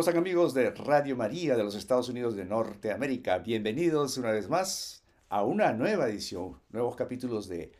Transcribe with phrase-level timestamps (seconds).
[0.00, 3.36] ¿Cómo están amigos de Radio María de los Estados Unidos de Norteamérica?
[3.36, 7.70] Bienvenidos una vez más a una nueva edición, nuevos capítulos de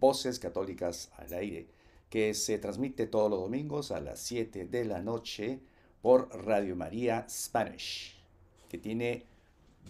[0.00, 1.68] Voces Católicas al Aire,
[2.08, 5.60] que se transmite todos los domingos a las 7 de la noche
[6.00, 8.24] por Radio María Spanish,
[8.70, 9.26] que tiene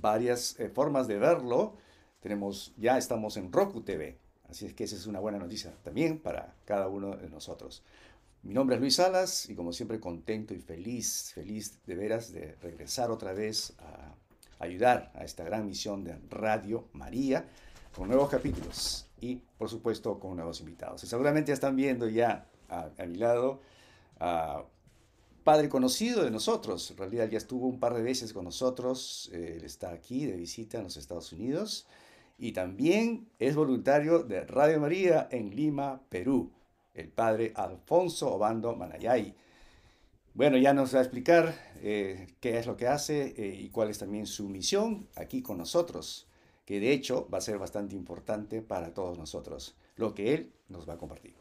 [0.01, 1.77] varias eh, formas de verlo.
[2.19, 4.19] Tenemos, ya estamos en Roku TV,
[4.51, 7.85] así es que esa es una buena noticia también para cada uno de nosotros.
[8.47, 12.55] Mi nombre es Luis Salas y como siempre contento y feliz, feliz de veras de
[12.63, 14.15] regresar otra vez a
[14.65, 17.45] ayudar a esta gran misión de Radio María
[17.93, 21.03] con nuevos capítulos y por supuesto con nuevos invitados.
[21.03, 23.63] Y seguramente están viendo ya a, mi lado
[24.21, 24.63] a
[25.43, 29.65] padre conocido de nosotros, en realidad ya estuvo un par de veces con nosotros, él
[29.65, 31.89] está aquí de visita en los Estados Unidos
[32.39, 36.53] y también es voluntario de Radio María en Lima, Perú
[36.97, 39.35] el padre Alfonso Obando Manayay.
[40.35, 43.91] Bueno, ya nos va a explicar eh, qué es lo que hace eh, y cuál
[43.91, 46.27] es también su misión aquí con nosotros,
[46.65, 50.89] que de hecho va a ser bastante importante para todos nosotros, lo que él nos
[50.89, 51.35] va a compartir.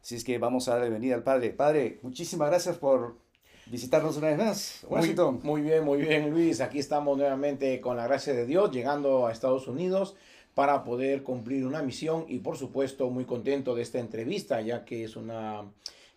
[0.00, 1.50] Así es que vamos a darle bienvenida al padre.
[1.50, 3.16] Padre, muchísimas gracias por
[3.66, 4.86] visitarnos una vez más.
[4.88, 5.40] Washington.
[5.44, 6.60] Muy, muy bien, muy bien, Luis.
[6.60, 10.16] Aquí estamos nuevamente con la gracia de Dios, llegando a Estados Unidos
[10.54, 15.04] para poder cumplir una misión y por supuesto muy contento de esta entrevista ya que
[15.04, 15.64] es una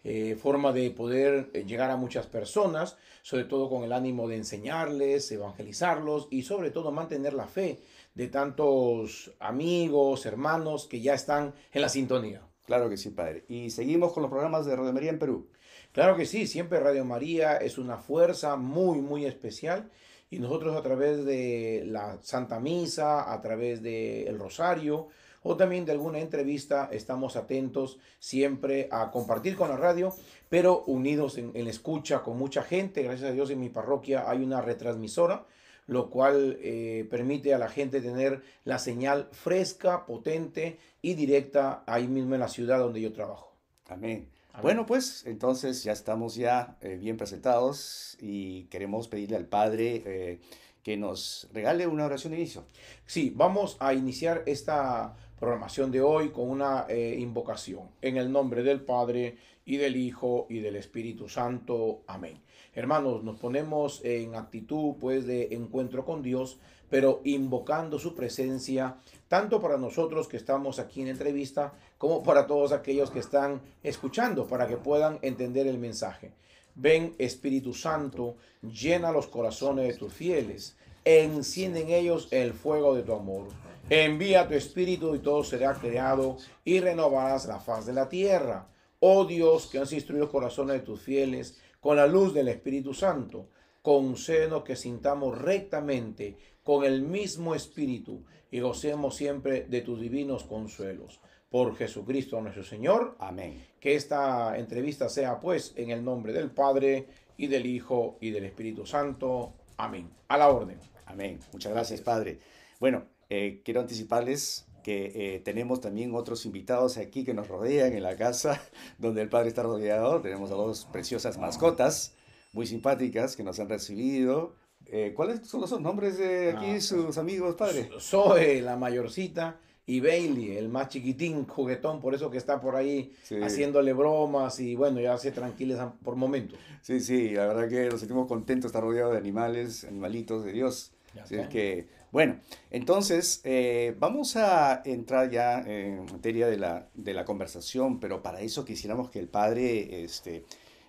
[0.04, 4.36] eh, forma de poder eh, llegar a muchas personas, sobre todo con el ánimo de
[4.36, 7.80] enseñarles, evangelizarlos y sobre todo mantener la fe
[8.14, 12.42] de tantos amigos, hermanos que ya están en la sintonía.
[12.68, 13.46] Claro que sí, padre.
[13.48, 15.48] Y seguimos con los programas de Radio María en Perú.
[15.92, 19.90] Claro que sí, siempre Radio María es una fuerza muy, muy especial
[20.30, 25.08] y nosotros a través de la Santa Misa, a través del Rosario
[25.44, 30.14] o también de alguna entrevista estamos atentos siempre a compartir con la radio,
[30.50, 33.04] pero unidos en, la escucha con mucha gente.
[33.04, 35.46] Gracias a Dios en mi parroquia hay una retransmisora
[35.88, 42.08] lo cual eh, permite a la gente tener la señal fresca, potente y directa ahí
[42.08, 43.54] mismo en la ciudad donde yo trabajo.
[43.88, 44.28] Amén.
[44.62, 50.40] Bueno, pues entonces ya estamos ya eh, bien presentados y queremos pedirle al Padre eh,
[50.82, 52.64] que nos regale una oración de inicio.
[53.06, 57.90] Sí, vamos a iniciar esta programación de hoy con una eh, invocación.
[58.02, 62.04] En el nombre del Padre y del Hijo y del Espíritu Santo.
[62.08, 62.40] Amén.
[62.74, 69.60] Hermanos, nos ponemos en actitud pues de encuentro con Dios, pero invocando su presencia tanto
[69.60, 74.68] para nosotros que estamos aquí en entrevista como para todos aquellos que están escuchando para
[74.68, 76.34] que puedan entender el mensaje.
[76.76, 80.76] Ven Espíritu Santo, llena los corazones de tus fieles,
[81.06, 83.48] enciende en ellos el fuego de tu amor.
[83.90, 88.68] Envía tu Espíritu y todo será creado y renovarás la faz de la tierra.
[89.00, 92.94] Oh Dios, que has instruido los corazones de tus fieles con la luz del Espíritu
[92.94, 93.48] Santo,
[93.84, 101.22] concédenos que sintamos rectamente con el mismo Espíritu y gocemos siempre de tus divinos consuelos.
[101.56, 103.16] Por Jesucristo nuestro Señor.
[103.18, 103.66] Amén.
[103.80, 107.08] Que esta entrevista sea pues en el nombre del Padre
[107.38, 109.54] y del Hijo y del Espíritu Santo.
[109.78, 110.10] Amén.
[110.28, 110.78] A la orden.
[111.06, 111.40] Amén.
[111.54, 112.40] Muchas gracias, Padre.
[112.82, 118.04] Bueno, eh, quiero anticiparles que eh, tenemos también otros invitados aquí que nos rodean en
[118.04, 118.62] la casa
[118.98, 120.20] donde el Padre está rodeado.
[120.20, 122.16] Tenemos a dos preciosas mascotas
[122.52, 124.56] muy simpáticas que nos han recibido
[124.88, 127.90] eh, ¿Cuáles son los nombres de aquí ah, sus amigos, padre?
[128.00, 133.14] Zoe, la mayorcita, y Bailey, el más chiquitín, juguetón, por eso que está por ahí
[133.44, 136.60] haciéndole bromas y bueno, ya se tranquiliza por momentos.
[136.82, 140.92] Sí, sí, la verdad que nos sentimos contentos estar rodeados de animales, animalitos de Dios.
[141.22, 142.40] Así es que, bueno,
[142.72, 148.42] entonces eh, vamos a entrar ya en materia de la, de la conversación, pero para
[148.42, 150.44] eso quisiéramos que el Padre este,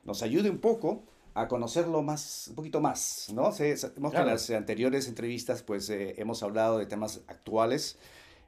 [0.05, 1.05] nos ayude un poco
[1.35, 3.53] a conocerlo más, un poquito más, ¿no?
[3.53, 7.99] sabemos que en las anteriores entrevistas pues eh, hemos hablado de temas actuales,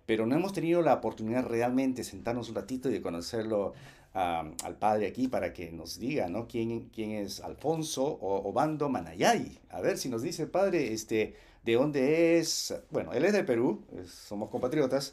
[0.08, 3.74] pero no hemos tenido la oportunidad realmente de sentarnos un ratito y de conocerlo
[4.14, 6.48] al padre aquí para que nos diga, ¿no?
[6.48, 9.58] ¿Quién, quién es Alfonso o Obando Manayay?
[9.68, 12.74] A ver si nos dice el padre, este, de dónde es.
[12.90, 15.12] Bueno, él es de Perú, somos compatriotas,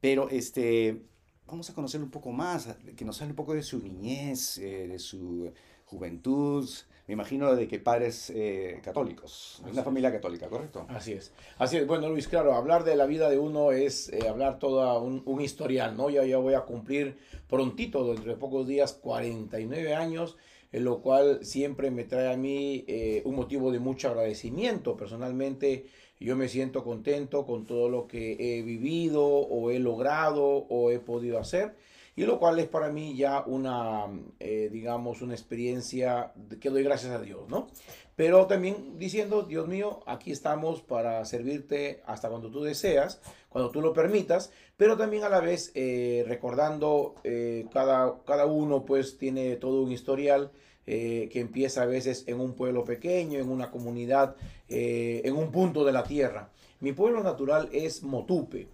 [0.00, 1.02] pero este,
[1.46, 4.88] vamos a conocerlo un poco más, que nos hable un poco de su niñez, eh,
[4.88, 5.52] de su
[5.84, 6.68] juventud,
[7.06, 10.86] me imagino de que padres eh, católicos, una familia católica, ¿correcto?
[10.88, 11.32] Así es.
[11.56, 11.86] Así es.
[11.86, 15.96] Bueno, Luis, claro, hablar de la vida de uno es eh, hablar todo un, historial,
[15.96, 16.10] ¿no?
[16.10, 17.16] Ya, ya voy a cumplir
[17.48, 20.36] prontito, dentro de pocos días, 49 años,
[20.72, 24.96] en lo cual siempre me trae a mí eh, un motivo de mucho agradecimiento.
[24.96, 25.86] Personalmente,
[26.18, 30.98] yo me siento contento con todo lo que he vivido o he logrado o he
[30.98, 31.76] podido hacer
[32.16, 34.06] y lo cual es para mí ya una,
[34.40, 37.68] eh, digamos, una experiencia que doy gracias a Dios, ¿no?
[38.16, 43.20] Pero también diciendo, Dios mío, aquí estamos para servirte hasta cuando tú deseas,
[43.50, 48.86] cuando tú lo permitas, pero también a la vez eh, recordando, eh, cada, cada uno
[48.86, 50.50] pues tiene todo un historial
[50.86, 54.36] que empieza a veces en un pueblo pequeño, en una comunidad,
[54.68, 56.52] en un punto de la tierra.
[56.78, 58.68] Mi pueblo natural es Motupe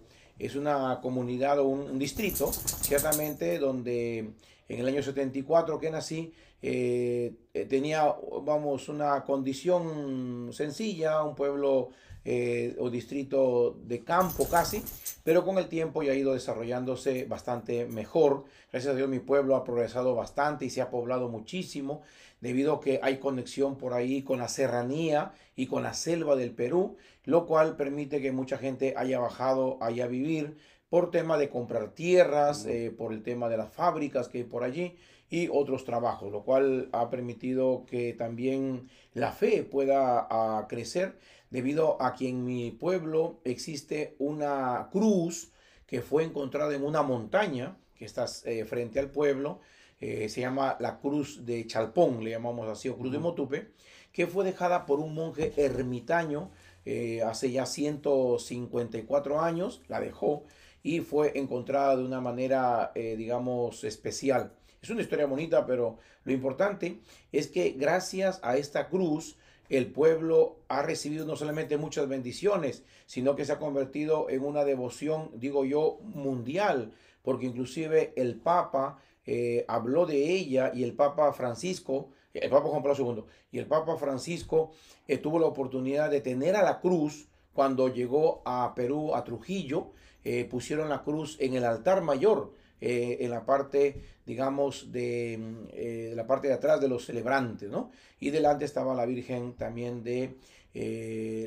[0.45, 4.19] es una comunidad o un, distrito, ciertamente, donde
[4.67, 11.89] en el año 74 que nací, eh, eh, tenía, vamos, una condición sencilla, un pueblo
[12.25, 14.83] eh, o distrito de campo casi,
[15.23, 18.45] pero con el tiempo ya ha ido desarrollándose bastante mejor.
[18.71, 22.01] Gracias a Dios mi pueblo ha progresado bastante y se ha poblado muchísimo
[22.39, 26.51] debido a que hay conexión por ahí con la serranía y con la selva del
[26.51, 30.57] Perú, lo cual permite que mucha gente haya bajado allá a vivir
[30.89, 34.63] por tema de comprar tierras, eh, por el tema de las fábricas que hay por
[34.63, 34.95] allí
[35.29, 41.17] y otros trabajos, lo cual ha permitido que también la fe pueda ah, crecer
[41.53, 45.53] debido a que en mi pueblo existe una cruz
[45.87, 49.61] que fue encontrada en una montaña que está eh, frente al pueblo,
[50.01, 53.71] eh, se llama la Cruz de Chalpón, le llamamos así, o Cruz de Motupe,
[54.11, 56.51] que fue dejada por un monje ermitaño
[56.85, 60.43] eh, hace ya 154 años, la dejó
[60.81, 64.51] y fue encontrada de una manera, eh, digamos, especial.
[64.81, 66.99] Es una historia bonita, pero lo importante
[67.31, 69.37] es que gracias a esta cruz,
[69.77, 74.63] el pueblo ha recibido no solamente muchas bendiciones, sino que se ha convertido en una
[74.63, 76.93] devoción, digo yo, mundial,
[77.23, 82.83] porque inclusive el Papa eh, habló de ella y el Papa Francisco, el Papa Juan
[82.83, 84.71] Pablo II, y el Papa Francisco
[85.07, 89.91] eh, tuvo la oportunidad de tener a la cruz cuando llegó a Perú, a Trujillo,
[90.23, 92.53] eh, pusieron la cruz en el altar mayor,
[92.85, 97.91] en la parte, digamos, de la parte de atrás de los celebrantes, ¿no?
[98.19, 100.35] Y delante estaba la Virgen también de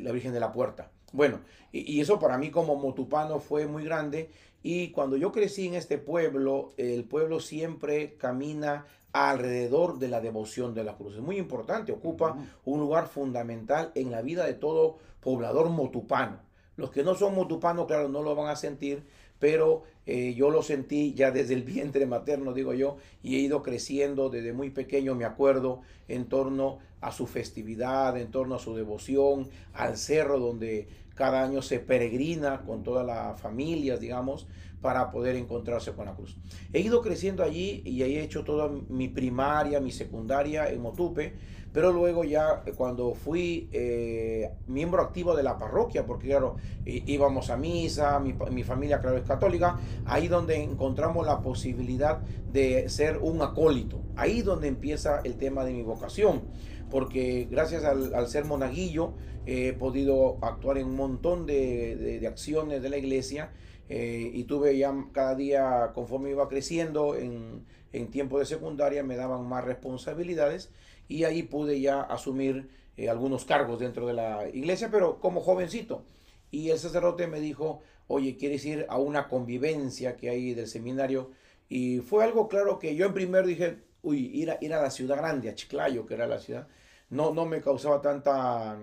[0.03, 0.91] la Virgen de la Puerta.
[1.13, 1.41] Bueno,
[1.73, 4.31] y, eso para mí como motupano fue muy grande.
[4.63, 10.75] Y cuando yo crecí en este pueblo, el pueblo siempre camina alrededor de la devoción
[10.75, 11.15] de la cruz.
[11.15, 16.41] Es muy importante, ocupa un lugar fundamental en la vida de todo poblador motupano.
[16.77, 19.07] Los que no son motupanos, claro, no lo van a sentir,
[19.39, 23.63] pero eh, yo lo sentí ya desde el vientre materno, digo yo, y he ido
[23.63, 28.75] creciendo desde muy pequeño, me acuerdo, en torno a su festividad, en torno a su
[28.75, 34.47] devoción, al cerro donde cada año se peregrina con todas las familias, digamos,
[34.81, 36.37] para poder encontrarse con la cruz.
[36.73, 41.35] He ido creciendo allí y he hecho toda mi primaria, mi secundaria en Motupe,
[41.77, 46.57] pero luego ya cuando fui eh, miembro activo de la parroquia, porque claro,
[46.87, 52.89] íbamos a misa, mi, mi, familia claro es católica, ahí donde encontramos la posibilidad de
[52.89, 56.45] ser un acólito, ahí donde empieza el tema de mi vocación
[56.91, 59.13] porque gracias al, ser monaguillo
[59.45, 63.51] he podido actuar en un montón de, acciones de la iglesia
[63.91, 67.67] eh, y tuve ya cada día, conforme iba creciendo en,
[68.13, 70.71] tiempo de secundaria, me daban más responsabilidades
[71.09, 76.05] y ahí pude ya asumir eh, algunos cargos dentro de la iglesia, pero como jovencito.
[76.51, 81.31] Y el sacerdote me dijo, oye, ¿quieres ir a una convivencia que hay del seminario?
[81.69, 84.91] Y fue algo claro que yo en primer dije, uy, ir a, ir a la
[84.91, 86.69] ciudad grande, a Chiclayo, que era la ciudad,
[87.11, 88.79] no, no me causaba tanta,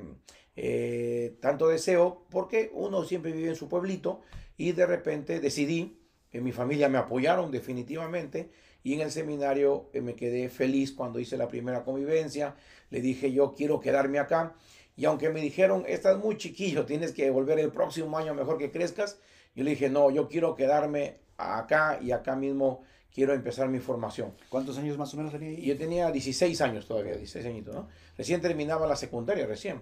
[0.55, 4.21] eh, tanto deseo, porque uno siempre vive en su pueblito
[4.57, 5.99] y de repente decidí,
[6.31, 8.51] en mi familia me apoyaron definitivamente,
[8.83, 12.55] y en el seminario eh, me quedé feliz cuando hice la primera convivencia,
[12.89, 14.55] le dije yo quiero quedarme acá,
[14.95, 18.71] y aunque me dijeron, estás muy chiquillo, tienes que volver el próximo año mejor que
[18.71, 19.19] crezcas,
[19.55, 24.33] yo le dije, no, yo quiero quedarme acá y acá mismo quiero empezar mi formación.
[24.49, 27.87] ¿Cuántos años más o menos tenía Yo tenía 16 años todavía, 16 añitos, ¿no?
[28.17, 29.81] Recién terminaba la secundaria, recién.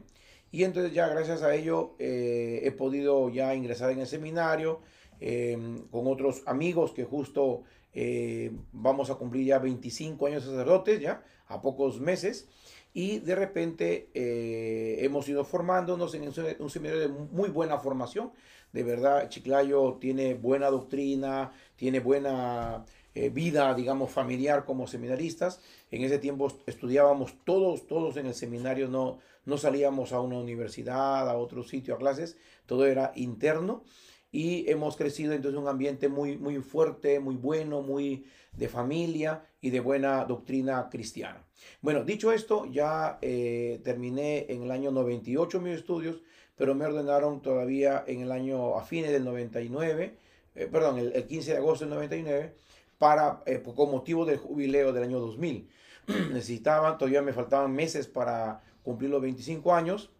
[0.51, 4.81] Y entonces ya gracias a ello eh, he podido ya ingresar en el seminario
[5.21, 7.63] em, con otros amigos que justo
[7.93, 12.47] eh, vamos a cumplir ya 25 años sacerdotes, ya a pocos meses.
[12.93, 16.23] Y de repente eh, hemos ido formándonos en
[16.59, 18.31] un seminario de muy buena formación.
[18.73, 25.61] De verdad, Chiclayo tiene buena doctrina, tiene buena eh, vida, digamos, familiar como seminaristas.
[25.89, 31.29] En ese tiempo estudiábamos todos, todos en el seminario, no, no salíamos a una universidad,
[31.29, 33.83] a otro sitio, a clases, todo era interno.
[34.31, 39.43] Y hemos crecido entonces en un ambiente muy, muy fuerte, muy bueno, muy de familia
[39.59, 41.43] y de buena doctrina cristiana.
[41.81, 46.21] Bueno, dicho esto, ya eh, terminé en el año 98 mis estudios,
[46.55, 50.15] pero me ordenaron todavía en el año, a fines del 99,
[50.55, 52.53] eh, perdón, el, el 15 de agosto del 99,
[52.97, 55.67] para, eh, con motivo del jubileo del año 2000.
[56.33, 60.11] Necesitaban, todavía me faltaban meses para cumplir los 25 años,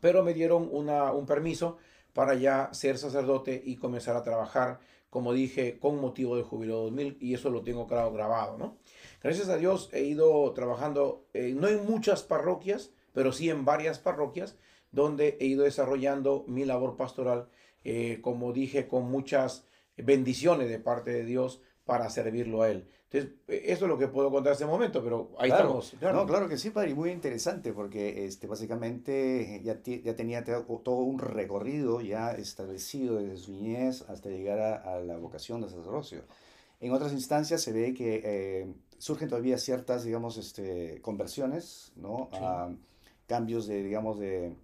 [0.00, 1.78] pero me dieron una, un permiso
[2.14, 4.80] para ya ser sacerdote y comenzar a trabajar,
[5.10, 8.78] como dije, con motivo del jubileo 2000 y eso lo tengo claro grabado, ¿no?
[9.22, 13.98] Gracias a Dios he ido trabajando, eh, no en muchas parroquias, pero sí en varias
[13.98, 14.56] parroquias,
[14.90, 17.48] donde he ido desarrollando mi labor pastoral,
[17.82, 19.66] eh, como dije, con muchas
[19.96, 22.86] bendiciones de parte de Dios para servirlo a Él.
[23.10, 25.94] Entonces, eh, eso es lo que puedo contar en este momento, pero ahí estamos.
[25.98, 26.18] Claro.
[26.18, 31.18] No, claro que sí, padre, muy interesante, porque este, básicamente ya, ya tenía todo un
[31.18, 36.22] recorrido ya establecido desde su niñez hasta llegar a, la vocación de sacerdocio.
[36.80, 42.30] En otras instancias se ve que eh, surgen todavía ciertas, digamos, este, conversiones, ¿no?
[43.26, 44.54] cambios de, digamos, de,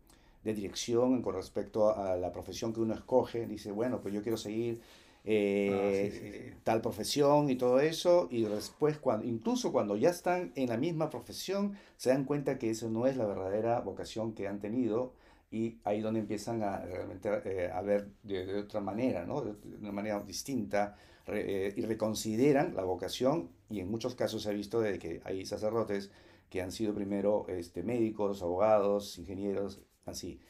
[0.45, 3.47] de dirección con respecto a la profesión que uno escoge.
[3.47, 4.81] Dice, bueno, pues yo quiero seguir
[5.25, 10.69] eh, ah, tal profesión y todo eso, y después, cuando, incluso cuando ya están en
[10.69, 14.61] la misma profesión, se dan cuenta que eso no es la verdadera vocación que han
[14.61, 15.12] tenido,
[15.50, 19.43] y ahí donde empiezan a realmente eh, a ver de, otra manera, ¿no?
[19.43, 20.97] de, una manera distinta,
[21.27, 25.45] eh, y reconsideran la vocación, y en muchos casos se ha visto de que hay
[25.45, 26.11] sacerdotes
[26.49, 30.41] que han sido primero este, médicos, abogados, ingenieros, así.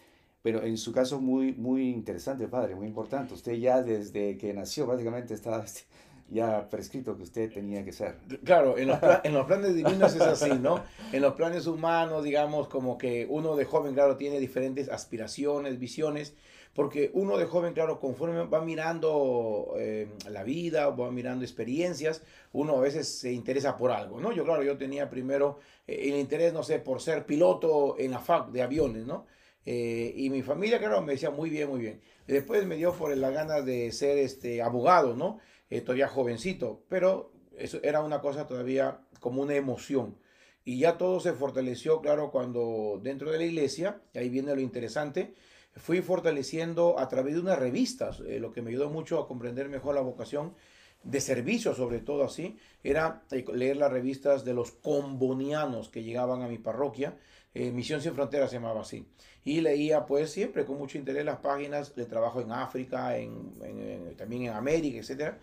[0.43, 3.35] Pero en su caso muy, muy interesante, padre, muy importante.
[3.35, 5.65] Usted ya desde que nació básicamente estaba
[6.31, 8.17] ya prescrito que usted tenía que ser.
[8.45, 10.83] Claro, en los, en los, planes divinos es así, ¿no?
[11.13, 16.35] En los planes humanos, digamos, como que uno de joven, claro, tiene diferentes aspiraciones, visiones,
[16.73, 22.77] porque uno de joven, claro, conforme va mirando eh, la vida, va mirando experiencias, uno
[22.77, 24.33] a veces se interesa por algo, ¿no?
[24.33, 28.21] Yo, claro, yo tenía primero eh, el interés, no sé, por ser piloto en la
[28.21, 29.27] FAC de aviones, ¿no?
[29.67, 32.01] Eh, y mi familia, claro, me decía muy bien, muy bien.
[32.27, 35.39] después me dio por la gana de ser este abogado, ¿no?
[35.69, 40.17] Eh, todavía jovencito, pero eso era una cosa todavía como una emoción.
[40.65, 45.35] Y ya todo se fortaleció, claro, cuando dentro de la iglesia, ahí viene lo interesante,
[45.77, 49.69] fui fortaleciendo a través de unas revistas, eh, lo que me ayudó mucho a comprender
[49.69, 50.55] mejor la vocación
[51.03, 53.25] de servicio, sobre todo así, era
[53.55, 57.17] leer las revistas de los combonianos que llegaban a mi parroquia,
[57.53, 59.07] eh, Misión Sin Fronteras se llamaba así.
[59.45, 64.43] Y leía pues siempre con mucho interés las páginas de trabajo en África, en, también
[64.43, 65.35] en América, etc.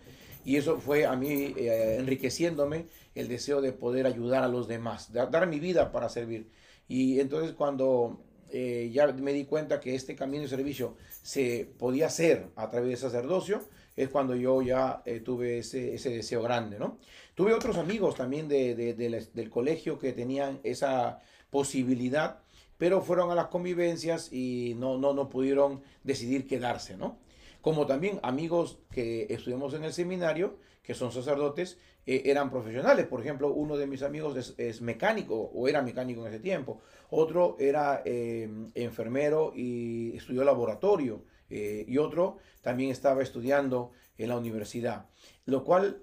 [0.44, 5.12] Y eso fue a mí eh, enriqueciéndome el deseo de poder ayudar a los demás,
[5.12, 6.48] de, dar mi vida para servir.
[6.86, 12.06] Y entonces cuando eh, ya me di cuenta que este camino de servicio se podía
[12.06, 13.62] hacer a través de sacerdocio,
[13.96, 16.98] es cuando yo ya tuve ese, ese, deseo grande, ¿no?
[17.34, 18.94] Tuve otros amigos también de,
[19.34, 22.40] del colegio que tenían esa posibilidad,
[22.76, 27.18] pero fueron a las convivencias y no, no, no pudieron decidir quedarse, ¿no?
[27.60, 33.06] Como también amigos que estudiamos en el seminario, que son sacerdotes, eh, eran profesionales.
[33.06, 36.80] Por ejemplo, uno de mis amigos es, mecánico o era mecánico en ese tiempo.
[37.10, 41.24] Otro era eh, enfermero y estudió laboratorio.
[41.50, 45.06] Eh, y otro también estaba estudiando en la universidad,
[45.48, 46.02] lo cual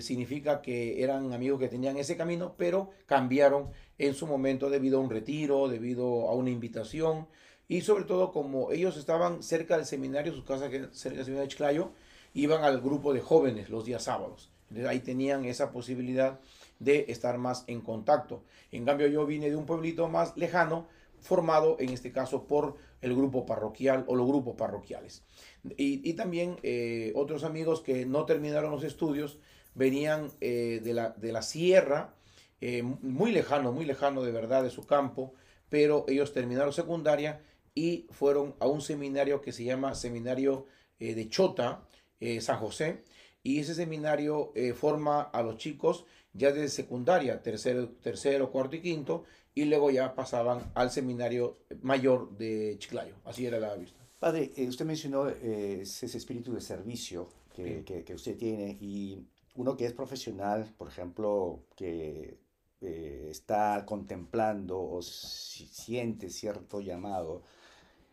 [0.00, 3.68] significa que eran amigos que tenían ese camino, pero cambiaron
[3.98, 7.28] en su momento debido a un retiro, debido a una invitación
[7.68, 11.48] y sobre todo como ellos estaban cerca del seminario, sus casas cerca del seminario de
[11.48, 11.92] Chiclayo,
[12.34, 14.50] iban al grupo de jóvenes los días sábados.
[14.88, 16.40] Ahí tenían esa posibilidad
[16.80, 18.42] de estar más en contacto.
[18.72, 20.88] En cambio yo vine de un pueblito más lejano,
[21.20, 25.22] formado en este caso por el grupo parroquial o los grupos parroquiales.
[25.76, 29.38] Y, también eh, otros amigos que no terminaron los estudios
[29.74, 32.14] venían eh, de, la, de la sierra,
[32.60, 35.34] eh, muy lejano, muy lejano de verdad de su campo,
[35.68, 37.40] pero ellos terminaron secundaria
[37.74, 40.66] y fueron a un seminario que se llama Seminario
[40.98, 41.86] de Chota,
[42.40, 43.04] San José,
[43.42, 49.24] y ese seminario forma a los chicos ya desde secundaria, tercero, tercero, cuarto y quinto,
[49.54, 53.14] y luego ya pasaban al seminario mayor de Chiclayo.
[53.24, 53.98] Así era la vista.
[54.18, 59.86] Padre, usted mencionó ese espíritu de servicio que, que, que usted tiene y uno que
[59.86, 62.38] es profesional, por ejemplo, que
[62.82, 67.42] eh, está contemplando o si, siente cierto llamado,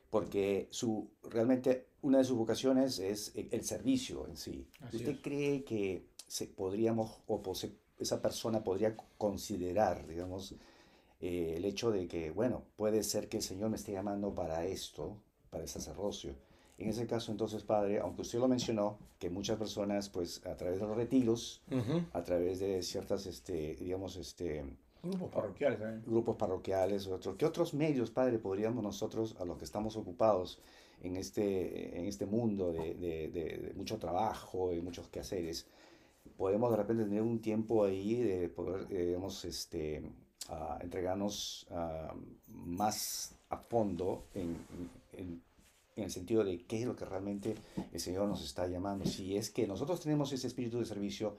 [0.09, 4.67] porque su, realmente una de sus vocaciones es el servicio en sí.
[4.91, 7.41] ¿Usted cree que se podríamos, o
[7.97, 10.53] esa persona podría considerar, digamos,
[11.19, 14.65] eh, el hecho de que, bueno, puede ser que el Señor me esté llamando para
[14.65, 15.17] esto,
[15.49, 16.35] para el sacerdocio?
[16.77, 20.79] En ese caso, entonces, padre, aunque usted lo mencionó, que muchas personas, pues, a través
[20.79, 21.63] de los retiros,
[22.13, 24.63] a través de ciertas, este, digamos, este...
[25.01, 26.01] Grupos parroquiales ¿eh?
[26.05, 27.35] Grupos parroquiales, otros.
[27.35, 30.59] ¿Qué otros medios, padre, podríamos nosotros, a los que estamos ocupados
[31.01, 35.67] en este, en este mundo de, de, de, mucho trabajo y muchos quehaceres,
[36.37, 40.03] podemos de repente tener un tiempo ahí de poder, eh, digamos, este,
[40.49, 42.15] uh, entregarnos uh,
[42.47, 44.57] más a fondo en,
[45.13, 45.41] en,
[45.95, 47.55] en, el sentido de qué es lo que realmente
[47.91, 49.05] el Señor nos está llamando.
[49.05, 51.37] Si es que nosotros tenemos ese espíritu de servicio,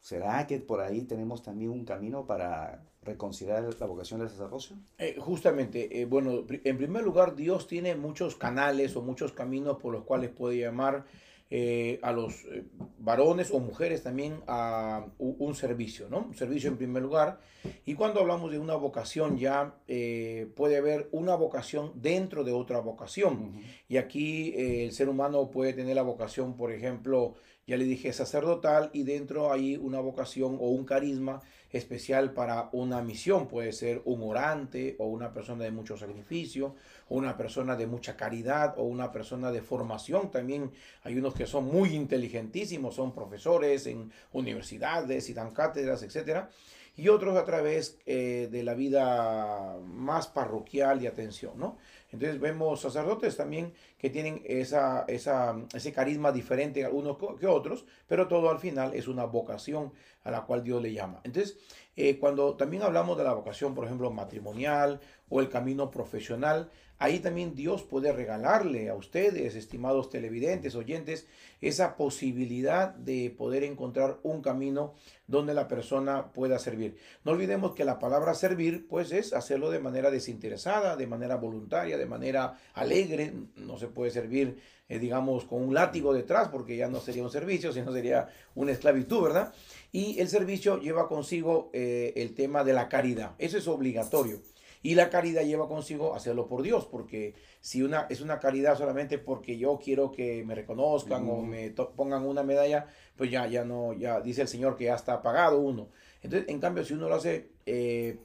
[0.00, 4.76] ¿será que por ahí tenemos también un camino para reconsiderar la vocación del sacerdocio?
[4.98, 9.92] Eh, justamente, eh, bueno, en primer lugar, Dios tiene muchos canales o muchos caminos por
[9.92, 11.04] los cuales puede llamar
[11.50, 12.64] eh, a los eh,
[12.98, 16.26] varones o mujeres también a un, servicio, ¿no?
[16.28, 17.38] Un servicio en primer lugar.
[17.84, 22.80] Y cuando hablamos de una vocación ya eh, puede haber una vocación dentro de otra
[22.80, 23.34] vocación.
[23.34, 23.62] Uh -huh.
[23.88, 27.34] Y aquí el ser humano puede tener la vocación, por ejemplo,
[27.66, 31.40] ya le dije sacerdotal y dentro hay una vocación o un carisma
[31.74, 33.48] especial para una misión.
[33.48, 36.74] Puede ser un orante o una persona de mucho sacrificio
[37.08, 40.30] una persona de mucha caridad o una persona de formación.
[40.30, 40.70] También
[41.02, 46.50] hay unos que son muy inteligentísimos, son profesores en universidades y dan cátedras, etcétera
[46.96, 51.76] y otros a través eh, de la vida más parroquial y atención, ¿no?
[52.14, 58.28] Entonces vemos sacerdotes también que tienen esa, esa, ese carisma diferente unos que otros, pero
[58.28, 59.92] todo al final es una vocación
[60.22, 61.20] a la cual Dios le llama.
[61.24, 61.58] Entonces,
[61.96, 67.18] eh, cuando también hablamos de la vocación, por ejemplo, matrimonial o el camino profesional, ahí
[67.18, 71.26] también Dios puede regalarle a ustedes, estimados televidentes, oyentes,
[71.60, 74.94] esa posibilidad de poder encontrar un camino
[75.26, 76.96] donde la persona pueda servir.
[77.24, 81.96] No olvidemos que la palabra servir, pues es hacerlo de manera desinteresada, de manera voluntaria,
[81.96, 83.32] de manera alegre.
[83.56, 87.30] No se puede servir, eh, digamos, con un látigo detrás, porque ya no sería un
[87.30, 89.54] servicio, sino sería una esclavitud, ¿verdad?
[89.92, 93.32] Y el servicio lleva consigo eh, el tema de la caridad.
[93.38, 94.40] Eso es obligatorio.
[94.84, 99.16] Y la caridad lleva consigo hacerlo por Dios, porque si una es una caridad solamente
[99.16, 101.30] porque yo quiero que me reconozcan mm.
[101.30, 104.94] o me pongan una medalla, pues ya, ya no, ya dice el Señor que ya
[104.94, 105.88] está pagado uno.
[106.22, 108.18] Entonces, en cambio, si uno lo hace eh,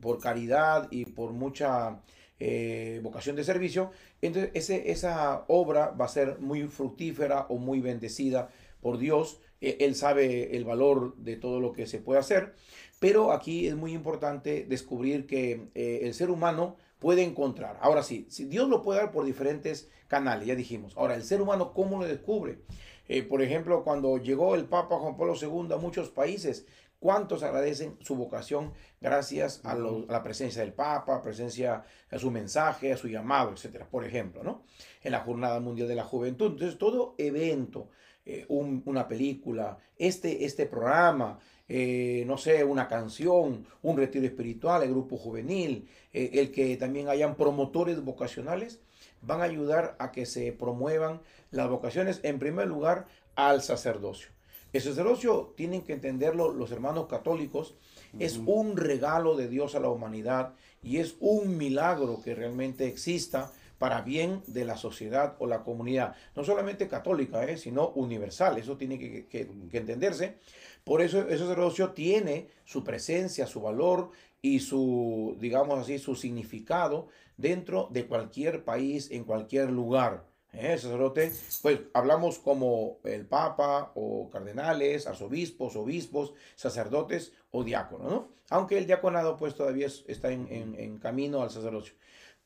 [0.00, 2.00] por caridad y por mucha
[2.38, 3.90] eh, vocación de servicio,
[4.22, 9.40] entonces ese, esa obra va a ser muy fructífera o muy bendecida por Dios.
[9.60, 12.54] Eh, él sabe el valor de todo lo que se puede hacer.
[13.00, 17.78] Pero aquí es muy importante descubrir que eh, el ser humano puede encontrar.
[17.80, 20.94] Ahora sí, si Dios lo puede dar por diferentes canales, ya dijimos.
[20.96, 22.58] Ahora, el ser humano, ¿cómo lo descubre?
[23.08, 26.66] Eh, por ejemplo, cuando llegó el Papa Juan Pablo II a muchos países,
[26.98, 32.96] ¿cuántos agradecen su vocación gracias a, la presencia del Papa, presencia a su mensaje, a
[32.96, 33.86] su llamado, etcétera?
[33.88, 34.62] Por ejemplo, ¿no?
[35.02, 36.52] En la Jornada Mundial de la Juventud.
[36.52, 37.88] Entonces, todo evento,
[38.26, 44.82] eh, un, una película, este, este programa, eh, no sé, una canción, un retiro espiritual,
[44.82, 48.80] el grupo juvenil, eh, el que también hayan promotores vocacionales,
[49.20, 54.30] van a ayudar a que se promuevan las vocaciones, en primer lugar, al sacerdocio.
[54.72, 57.74] El sacerdocio, tienen que entenderlo los hermanos católicos,
[58.12, 58.22] uh -huh.
[58.22, 63.52] es un regalo de Dios a la humanidad y es un milagro que realmente exista
[63.78, 68.76] para bien de la sociedad o la comunidad, no solamente católica, eh, sino universal, eso
[68.76, 70.38] tiene que, que, que entenderse.
[70.88, 77.08] Por eso ese sacerdocio tiene su presencia, su valor y su, digamos así, su significado
[77.36, 80.24] dentro de cualquier país, en cualquier lugar.
[80.54, 80.72] ¿Eh?
[80.72, 88.28] El sacerdote, pues hablamos como el papa o cardenales, arzobispos, obispos, sacerdotes o diáconos, ¿no?
[88.48, 91.92] Aunque el diaconado pues todavía está en, en camino al sacerdocio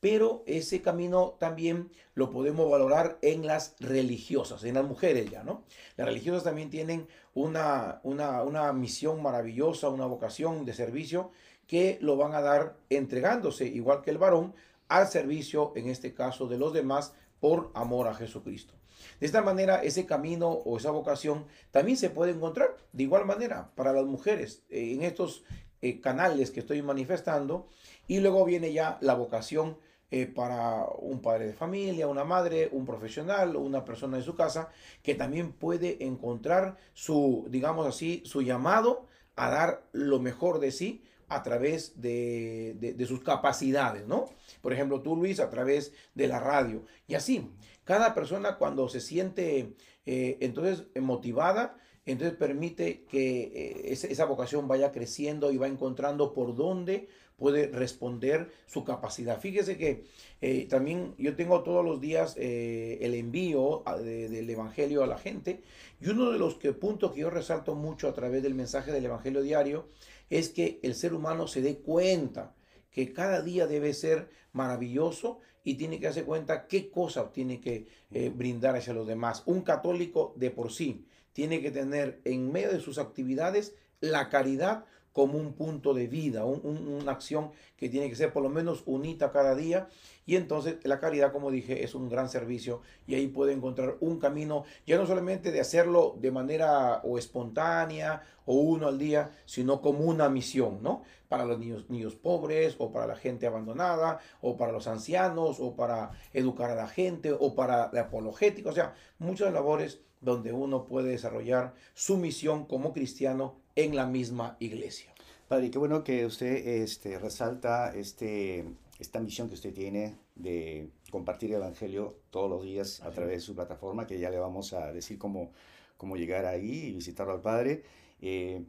[0.02, 5.62] pero ese camino también lo podemos valorar en las religiosas, en las mujeres ya, ¿no?
[5.96, 11.30] Las religiosas también tienen una, una, una misión maravillosa, una vocación de servicio
[11.68, 14.56] que lo van a dar entregándose, igual que el varón,
[14.88, 18.74] al servicio, en este caso, de los demás, por amor a Jesucristo.
[19.20, 23.70] De esta manera, ese camino o esa vocación también se puede encontrar de igual manera
[23.76, 25.44] para las mujeres eh, en estos
[25.80, 27.68] eh, canales que estoy manifestando.
[28.08, 29.76] Y luego viene ya la vocación
[30.14, 34.68] eh, para un padre de familia, una madre, un profesional, una persona de su casa,
[35.02, 41.02] que también puede encontrar su, digamos así, su llamado a dar lo mejor de sí
[41.28, 44.26] a través de, de, sus capacidades, ¿no?
[44.60, 46.84] Por ejemplo, tú, Luis, a través de la radio.
[47.06, 47.50] Y así,
[47.84, 54.92] cada persona cuando se siente eh, entonces motivada, entonces permite que eh, esa vocación vaya
[54.92, 59.40] creciendo y va encontrando por dónde puede responder su capacidad.
[59.40, 60.04] Fíjese que
[60.40, 65.18] eh, también yo tengo todos los días eh, el envío de, del Evangelio a la
[65.18, 65.62] gente
[66.00, 69.04] y uno de los que, puntos que yo resalto mucho a través del mensaje del
[69.04, 69.88] Evangelio diario
[70.30, 72.54] es que el ser humano se dé cuenta
[72.90, 77.86] que cada día debe ser maravilloso y tiene que darse cuenta qué cosa tiene que
[78.10, 79.42] eh, brindar hacia los demás.
[79.46, 84.84] Un católico de por sí tiene que tener en medio de sus actividades la caridad
[85.12, 89.30] como un punto de vida, una acción que tiene que ser por lo menos unita
[89.30, 89.88] cada día.
[90.24, 94.18] Y entonces la caridad, como dije, es un gran servicio y ahí puede encontrar un
[94.18, 99.80] camino, ya no solamente de hacerlo de manera o espontánea o uno al día, sino
[99.80, 101.02] como una misión, ¿no?
[101.28, 105.74] Para los niños, niños pobres o para la gente abandonada o para los ancianos o
[105.74, 110.86] para educar a la gente o para la apologética, o sea, muchas labores donde uno
[110.86, 115.12] puede desarrollar su misión como cristiano en la misma iglesia.
[115.48, 118.64] Padre, qué bueno que usted este, resalta este,
[118.98, 123.40] esta misión que usted tiene de compartir el Evangelio todos los días a través de
[123.40, 125.52] su plataforma, que ya le vamos a decir cómo,
[125.96, 127.82] cómo llegar ahí y visitarlo al Padre.
[128.20, 128.64] Eh,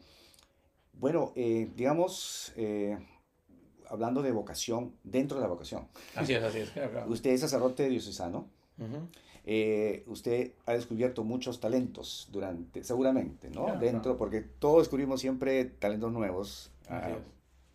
[0.93, 2.97] bueno, eh, digamos, eh,
[3.87, 5.87] hablando de vocación, dentro de la vocación.
[6.15, 6.71] Así es, así es.
[7.07, 8.47] Usted es sacerdote diocesano.
[9.45, 13.77] Eh, usted ha descubierto muchos talentos durante, seguramente, ¿no?
[13.77, 16.71] Dentro, porque todos descubrimos siempre talentos nuevos.
[16.89, 17.17] Ah,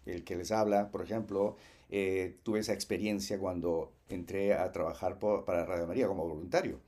[0.06, 1.56] el que les habla, por ejemplo,
[1.90, 6.80] eh, tuve esa experiencia cuando entré a trabajar para Radio María como voluntario.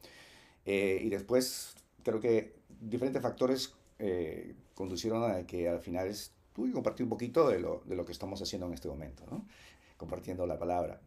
[0.64, 3.74] Eh, y después creo que diferentes factores
[4.74, 6.10] conducieron a que al final
[6.54, 9.24] tuve que compartir un poquito de lo, de lo que estamos haciendo en este momento,
[9.30, 9.44] ¿no?
[9.98, 10.98] compartiendo la palabra.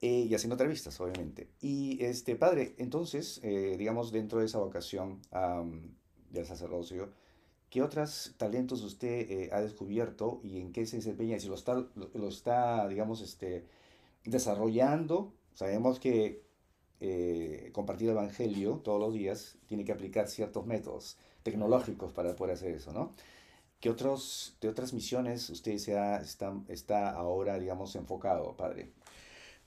[0.00, 1.48] Eh, y haciendo entrevistas, obviamente.
[1.60, 5.20] Y este padre, entonces, eh, digamos, dentro de esa vocación
[6.30, 7.10] del sacerdocio,
[7.68, 11.40] ¿qué otros talentos usted eh, ha descubierto y en qué se desempeña?
[11.40, 13.64] Si lo está, lo, está digamos, este,
[14.24, 16.46] desarrollando, sabemos que
[17.72, 22.72] compartir el Evangelio todos los días tiene que aplicar ciertos métodos tecnológicos para poder hacer
[22.74, 23.14] eso, ¿no?
[23.80, 28.90] ¿Qué otros, de otras misiones usted se está, está ahora, digamos, enfocado, padre?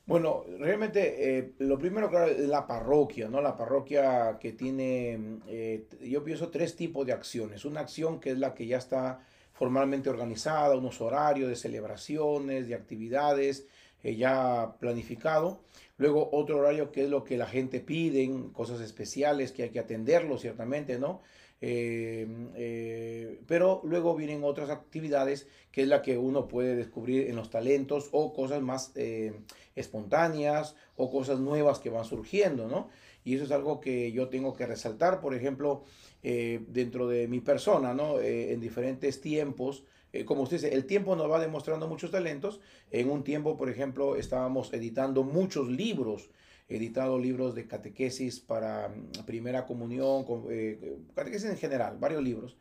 [0.05, 3.39] Bueno, realmente eh, lo primero, claro, es la parroquia, ¿no?
[3.39, 7.65] La parroquia que tiene, eh, yo pienso, tres tipos de acciones.
[7.65, 9.19] Una acción que es la que ya está
[9.53, 13.67] formalmente organizada, unos horarios de celebraciones, de actividades
[14.03, 15.61] eh, ya planificado.
[15.97, 19.79] Luego otro horario que es lo que la gente pide, cosas especiales que hay que
[19.79, 21.21] atenderlo, ciertamente, ¿no?
[23.47, 28.09] Pero luego vienen otras actividades que es la que uno puede descubrir en los talentos
[28.11, 28.91] o cosas más
[29.75, 32.89] espontáneas o cosas nuevas que van surgiendo, ¿no?
[33.23, 35.83] Y eso es algo que yo tengo que resaltar, por ejemplo,
[36.23, 38.19] eh, dentro de mi persona, ¿no?
[38.19, 42.59] Eh, en diferentes tiempos, eh, como usted dice, el tiempo nos va demostrando muchos talentos.
[42.89, 46.29] En un tiempo, por ejemplo, estábamos editando muchos libros,
[46.75, 50.25] editado libros de catequesis para mm, primera comunión,
[51.13, 52.57] catequesis en general, varios libros,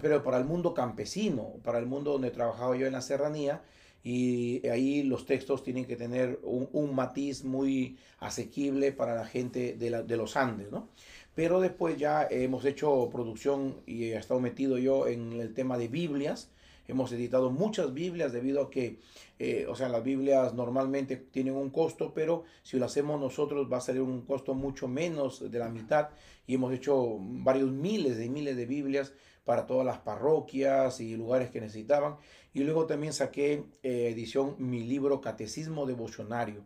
[0.00, 3.62] pero para el mundo campesino, para el mundo donde trabajaba yo en la serranía,
[4.02, 10.02] y ahí los textos tienen que tener un, matiz muy asequible para la gente de,
[10.02, 10.88] de, los Andes, ¿no?
[11.34, 15.88] Pero después ya hemos hecho producción y he estado metido yo en el tema de
[15.88, 16.50] Biblias.
[16.88, 18.98] Hemos editado muchas Biblias debido a que,
[19.38, 23.78] eh, o sea, las Biblias normalmente tienen un costo, pero si lo hacemos nosotros va
[23.78, 26.08] a salir un costo mucho menos de la mitad.
[26.46, 29.12] Y hemos hecho varios miles de miles de Biblias
[29.44, 32.16] para todas las parroquias y lugares que necesitaban.
[32.52, 36.64] Y luego también saqué eh, edición mi libro Catecismo Devocionario,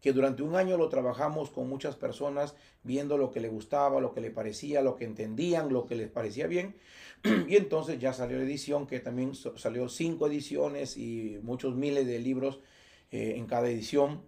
[0.00, 4.12] que durante un año lo trabajamos con muchas personas, viendo lo que le gustaba, lo
[4.12, 6.74] que le parecía, lo que entendían, lo que les parecía bien.
[7.48, 12.18] y entonces ya salió la edición, que también salió cinco ediciones y muchos miles de
[12.18, 12.60] libros
[13.10, 14.22] eh, en cada edición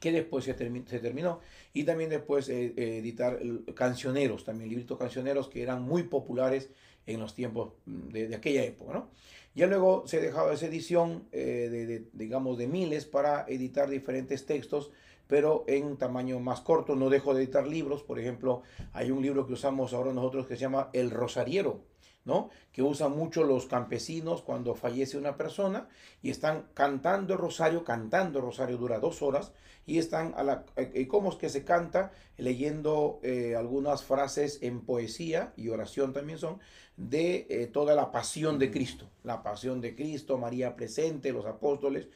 [0.00, 1.40] que después se, se, terminó.
[1.72, 3.38] Y también después eh, editar
[3.74, 6.70] cancioneros, también libritos cancioneros que eran muy populares
[7.06, 9.08] en los tiempos mm, de, aquella época, ¿no?
[9.54, 14.90] Ya luego se dejaba esa edición eh, de, digamos, de miles para editar diferentes textos,
[15.26, 16.96] pero en tamaño más corto.
[16.96, 18.02] No dejo de editar libros.
[18.02, 18.62] Por ejemplo,
[18.94, 21.80] hay un libro que usamos ahora nosotros que se llama El Rosariero,
[22.24, 22.50] ¿no?
[22.72, 25.88] Que usan mucho los campesinos cuando fallece una persona
[26.22, 29.52] y están cantando el rosario, cantando el rosario dura dos horas
[29.86, 32.12] y están a la, eh, ¿cómo es que se canta?
[32.36, 36.60] Leyendo eh, algunas frases en poesía y oración también son
[36.96, 42.08] de eh, toda la pasión de Cristo, la pasión de Cristo, María presente, los apóstoles,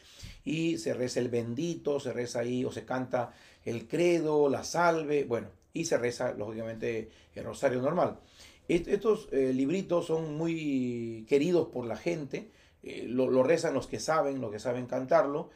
[0.45, 3.33] y se reza el bendito, se reza ahí o se canta
[3.65, 8.19] el credo, la salve, bueno, y se reza lógicamente el rosario normal.
[8.69, 12.51] Estos eh, libritos son muy queridos por la gente,
[12.83, 15.51] eh, lo, rezan los que saben, los que saben cantarlo,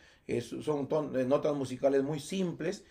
[0.62, 0.88] son
[1.26, 2.84] notas musicales muy simples,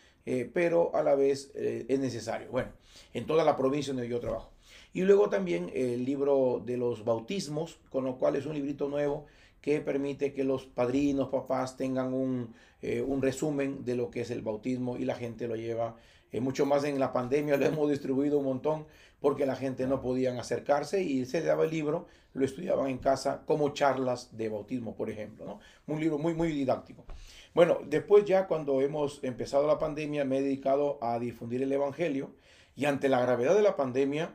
[0.54, 2.52] pero a la vez es necesario.
[2.52, 2.72] Bueno,
[3.14, 4.52] en toda la provincia donde yo trabajo.
[4.92, 9.26] Y luego también el libro de los bautismos, con lo cual es un librito nuevo
[9.62, 14.32] que permite que los padrinos, papás tengan un, eh, un resumen de lo que es
[14.32, 15.98] el bautismo y la gente lo lleva.
[16.32, 18.86] Eh, mucho más en la pandemia lo hemos distribuido un montón
[19.20, 23.44] porque la gente no podían acercarse y se daba el libro, lo estudiaban en casa
[23.46, 25.46] como charlas de bautismo, por ejemplo.
[25.46, 25.60] ¿no?
[25.88, 27.06] Un libro muy, muy didáctico.
[27.54, 32.36] Bueno, después ya cuando hemos empezado la pandemia me he dedicado a difundir el Evangelio
[32.76, 34.34] y ante la gravedad de la pandemia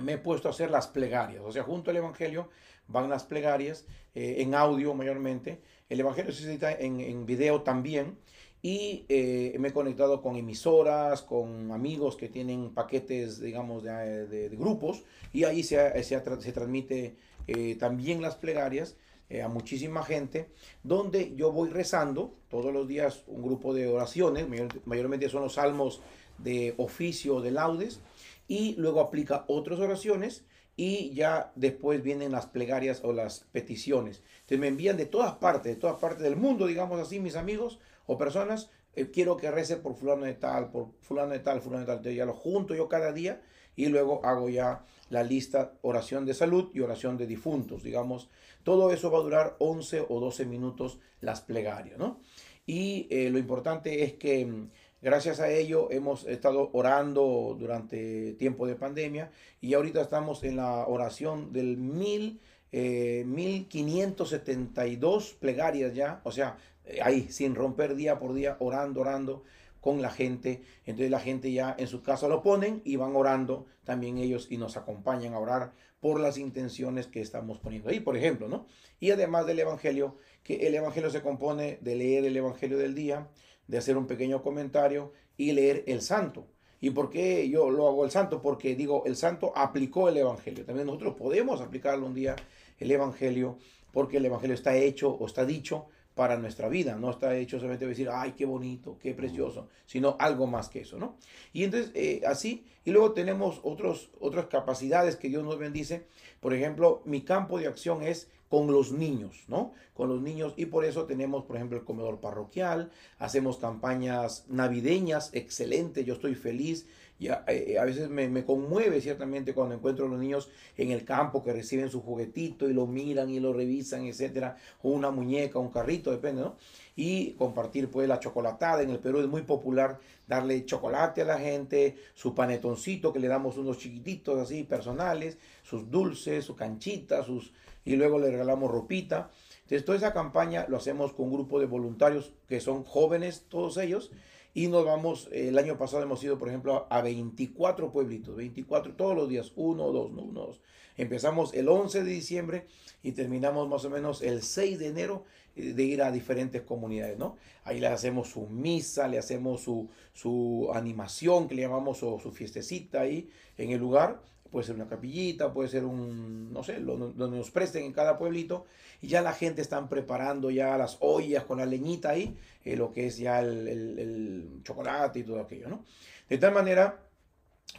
[0.00, 1.42] me he puesto a hacer las plegarias.
[1.44, 2.50] O sea, junto al Evangelio
[2.88, 5.62] van las plegarias eh, en audio mayormente.
[5.88, 8.18] El Evangelio se edita en, en video también.
[8.66, 15.04] Y eh, me he conectado con emisoras, con amigos que tienen paquetes, digamos, de, grupos.
[15.32, 17.14] Y ahí se, se, se transmite
[17.46, 18.96] eh, también las plegarias
[19.40, 20.50] a muchísima gente,
[20.82, 24.46] donde yo voy rezando todos los días un grupo de oraciones,
[24.84, 26.00] mayormente son los salmos
[26.38, 28.00] de oficio de laudes,
[28.48, 30.44] y luego aplica otras oraciones
[30.76, 34.22] y ya después vienen las plegarias o las peticiones.
[34.40, 37.78] Entonces me envían de todas partes, de todas partes del mundo, digamos así, mis amigos
[38.06, 41.80] o personas, eh, quiero que rece por fulano de tal, por fulano de tal, fulano
[41.80, 41.96] de tal.
[41.98, 43.42] Entonces ya lo junto yo cada día
[43.74, 48.30] y luego hago ya la lista oración de salud y oración de difuntos, digamos.
[48.64, 52.20] Todo eso va a durar 11 o 12 minutos las plegarias, ¿no?
[52.64, 54.70] Y eh, lo importante es que mm,
[55.02, 60.86] Gracias a ello hemos estado orando durante tiempo de pandemia y ahorita estamos en la
[60.86, 62.40] oración del mil,
[62.72, 66.56] 1572 eh, plegarias ya, o sea,
[67.02, 69.44] ahí sin romper día por día, orando, orando
[69.80, 70.62] con la gente.
[70.84, 74.56] Entonces la gente ya en su casa lo ponen y van orando también ellos y
[74.56, 78.66] nos acompañan a orar por las intenciones que estamos poniendo ahí, por ejemplo, ¿no?
[79.00, 83.28] Y además del Evangelio, que el Evangelio se compone de leer el Evangelio del día,
[83.66, 86.46] de hacer un pequeño comentario y leer el santo.
[86.80, 88.42] ¿Y por qué yo lo hago el santo?
[88.42, 90.64] Porque digo, el santo aplicó el Evangelio.
[90.64, 92.36] También nosotros podemos aplicarlo un día
[92.78, 93.58] el Evangelio
[93.92, 96.96] porque el Evangelio está hecho o está dicho para nuestra vida.
[96.96, 100.98] No está hecho solamente decir, ay, qué bonito, qué precioso, sino algo más que eso,
[100.98, 101.18] ¿no?
[101.52, 106.06] Y entonces, eh, así, y luego tenemos otros, otras capacidades que Dios nos bendice.
[106.40, 109.74] Por ejemplo, mi campo de acción es con los niños, ¿no?
[109.92, 115.30] Con los niños y por eso tenemos, por ejemplo, el comedor parroquial, hacemos campañas navideñas,
[115.34, 116.86] excelente, yo estoy feliz.
[117.18, 120.90] Y a, eh, a veces me, me, conmueve ciertamente cuando encuentro a los niños en
[120.90, 125.10] el campo que reciben su juguetito y lo miran y lo revisan, etcétera, o una
[125.10, 126.56] muñeca, un carrito, depende, ¿no?
[126.94, 128.82] Y compartir pues la chocolatada.
[128.82, 133.28] En el Perú es muy popular darle chocolate a la gente, su panetoncito que le
[133.28, 137.52] damos unos chiquititos así personales, sus dulces, su canchita, sus
[137.86, 139.30] y luego le regalamos ropita.
[139.62, 143.78] Entonces, toda esa campaña lo hacemos con un grupo de voluntarios que son jóvenes, todos
[143.78, 144.10] ellos,
[144.56, 149.14] y nos vamos, el año pasado hemos ido, por ejemplo, a 24 pueblitos, 24 todos
[149.14, 150.62] los días, uno, dos, no, uno, dos.
[150.96, 152.66] Empezamos el 11 de diciembre
[153.02, 155.24] y terminamos más o menos el 6 de enero
[155.56, 157.36] eh, de ir a diferentes comunidades, ¿no?
[157.64, 162.32] Ahí le hacemos su misa, le hacemos su, su animación, que le llamamos su, su
[162.32, 164.22] fiestecita ahí en el lugar
[164.56, 168.64] puede ser una capillita, puede ser un, no sé, donde nos presten en cada pueblito,
[169.02, 172.90] y ya la gente están preparando ya las ollas con la leñita ahí, eh, lo
[172.90, 175.84] que es ya el, el, chocolate y todo aquello, ¿no?
[176.30, 177.02] De tal manera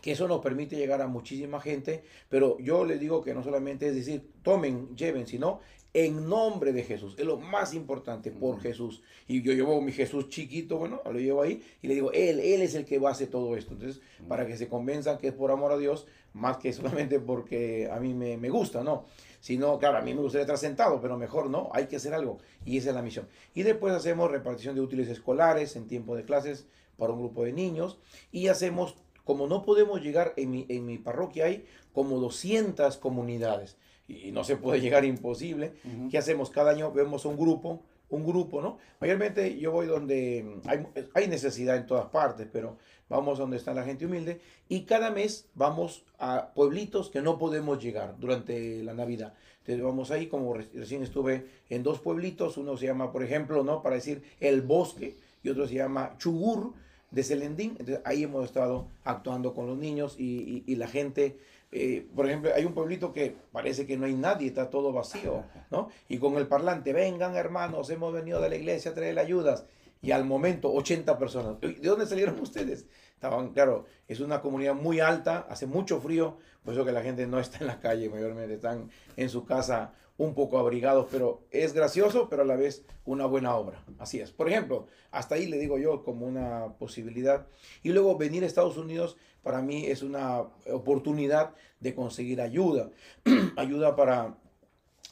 [0.04, 3.88] que eso nos permite llegar a muchísima gente, pero yo les digo que no solamente
[3.88, 5.62] es decir, tomen, lleven, sino
[5.98, 7.16] en nombre de Jesús.
[7.18, 9.02] Es lo más importante, por Jesús.
[9.28, 12.62] Y yo llevo mi Jesús chiquito, bueno, lo llevo ahí y le digo, Él, Él
[12.62, 13.74] es el que va a hacer todo esto.
[13.74, 16.06] Entonces, para que se convenzan que es por amor a Dios,
[16.38, 19.06] más que solamente porque a mí me, me gusta, ¿no?
[19.40, 22.40] Sino, claro, a mí me gustaría estar sentado, pero mejor no, hay que hacer algo.
[22.66, 23.28] Y esa es la misión.
[23.54, 27.54] Y después hacemos repartición de útiles escolares en tiempo de clases para un grupo de
[27.54, 28.00] niños.
[28.32, 33.78] Y hacemos, como no podemos llegar, en mi, en mi parroquia hay como 200 comunidades
[34.08, 35.74] y no se puede llegar imposible.
[36.10, 36.50] ¿Qué hacemos?
[36.50, 38.78] Cada año vemos un grupo, un grupo, ¿no?
[39.00, 42.78] Mayormente yo voy donde hay, hay, necesidad en todas partes, pero
[43.10, 47.82] vamos donde está la gente humilde y cada mes vamos a pueblitos que no podemos
[47.82, 49.34] llegar durante la Navidad.
[49.60, 53.82] Entonces vamos ahí, como recién estuve en dos pueblitos, uno se llama, por ejemplo, ¿no?
[53.82, 56.74] Para decir El Bosque y otro se llama Chugur
[57.12, 57.78] de Selendín.
[58.06, 61.38] Ahí hemos estado actuando con los niños y, y la gente
[61.72, 65.44] eh, por ejemplo, hay un pueblito que parece que no hay nadie, está todo vacío,
[65.70, 65.90] ¿no?
[66.08, 69.66] Y con el parlante, vengan hermanos, hemos venido de la iglesia a traer ayudas.
[70.02, 71.60] Y al momento, 80 personas.
[71.60, 72.86] ¿De dónde salieron ustedes?
[73.14, 77.26] Estaban, claro, es una comunidad muy alta, hace mucho frío, por eso que la gente
[77.26, 81.74] no está en la calle, mayormente están en su casa un poco abrigados, pero es
[81.74, 83.84] gracioso, pero a la vez una buena obra.
[84.00, 84.32] Así es.
[84.32, 87.48] Por ejemplo, hasta ahí le digo yo como una posibilidad.
[87.84, 92.90] Y luego venir a Estados Unidos para mí es una oportunidad de conseguir ayuda.
[93.58, 94.38] ayuda para,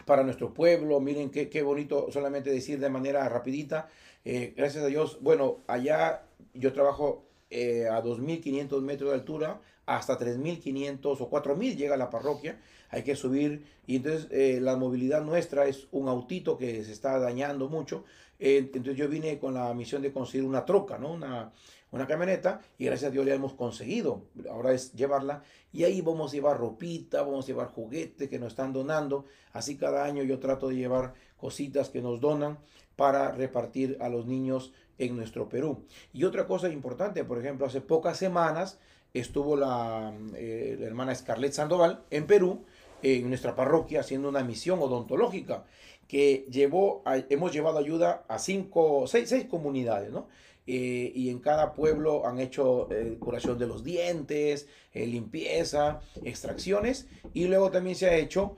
[0.06, 1.00] para nuestro pueblo.
[1.00, 3.88] Miren qué, qué bonito solamente decir de manera rapidita.
[4.28, 6.24] Eh, gracias a Dios, bueno, allá
[6.56, 12.60] yo trabajo eh, a 2.500 metros de altura, hasta 3.500 o 4.000 llega la parroquia.
[12.90, 17.20] Hay que subir y entonces eh, la movilidad nuestra es un autito que se está
[17.20, 18.04] dañando mucho.
[18.40, 21.14] entonces yo vine con la misión de conseguir una troca, ¿no?
[21.14, 21.54] Una,
[21.92, 24.24] una camioneta y gracias a Dios le hemos conseguido.
[24.50, 28.54] Ahora es llevarla y ahí vamos a llevar ropita, vamos a llevar juguetes que nos
[28.54, 29.26] están donando.
[29.54, 32.58] Así cada año yo trato de llevar cositas que nos donan
[32.96, 35.84] para repartir a los niños en nuestro Perú.
[36.14, 38.80] Y otra cosa importante, por ejemplo, hace pocas semanas
[39.14, 42.66] estuvo la, eh, hermana Scarlett Sandoval en Perú,
[43.02, 45.66] en nuestra parroquia, haciendo una misión odontológica
[46.08, 50.28] que llevó, hemos llevado ayuda a cinco, seis, seis comunidades, ¿no?
[50.68, 57.08] Eh, y en cada pueblo han hecho eh, curación de los dientes, eh, limpieza, extracciones
[57.36, 58.56] y luego también se ha hecho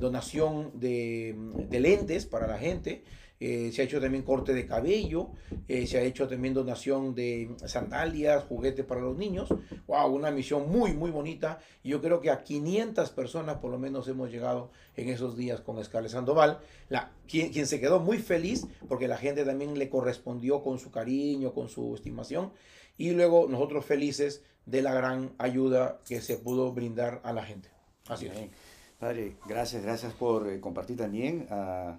[0.00, 1.36] donación de,
[1.68, 3.02] de, lentes para la gente.
[3.44, 5.30] Eh, se ha hecho también corte de cabello,
[5.66, 9.52] eh, se ha hecho también donación de sandalias, juguetes para los niños.
[9.88, 10.14] ¡Wow!
[10.14, 11.58] Una misión muy, muy bonita.
[11.82, 15.82] Yo creo que a 500 personas por lo menos hemos llegado en esos días con
[15.82, 20.62] Scarlett Sandoval, la, quien, quien se quedó muy feliz porque la gente también le correspondió
[20.62, 22.52] con su cariño, con su estimación.
[22.96, 27.70] Y luego nosotros felices de la gran ayuda que se pudo brindar a la gente.
[28.06, 28.34] Así es.
[29.00, 31.98] Padre, gracias, gracias por eh, compartir también a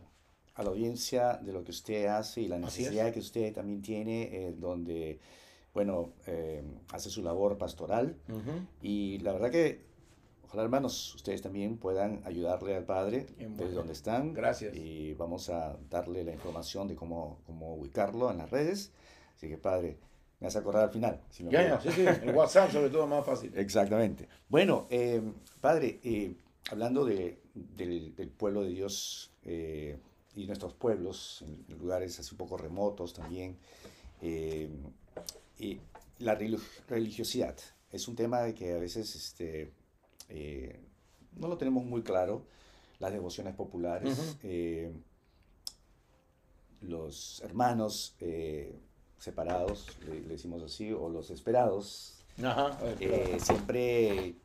[0.55, 4.23] a la audiencia de lo que usted hace y la necesidad que usted también tiene,
[4.23, 5.19] eh, donde,
[5.73, 8.15] bueno, eh, hace su labor pastoral.
[8.81, 9.81] Y la verdad que,
[10.45, 14.33] ojalá hermanos, ustedes también puedan ayudarle al Padre desde donde están.
[14.33, 14.75] Gracias.
[14.75, 18.91] Y vamos a darle la información de cómo, cómo ubicarlo en las redes.
[19.35, 19.97] Así que, Padre,
[20.39, 21.19] me vas a acordar al final.
[21.31, 23.51] Si ya, ya, sí, sí, el WhatsApp sobre todo más fácil.
[23.57, 24.27] Exactamente.
[24.49, 25.19] Bueno, eh,
[25.59, 25.99] Padre,
[26.69, 29.31] hablando de, del, del, pueblo de Dios,
[30.35, 33.57] y nuestros pueblos, en lugares así un poco remotos también.
[34.21, 34.69] Eh,
[35.59, 35.79] y
[36.19, 36.35] la
[36.87, 37.55] religiosidad
[37.91, 39.73] es un tema que a veces este,
[40.29, 40.79] eh,
[41.35, 42.45] no lo tenemos muy claro.
[42.99, 44.93] Las devociones populares, eh,
[46.81, 48.15] los hermanos
[49.17, 52.23] separados, le, decimos así, o los esperados,
[53.39, 54.35] siempre,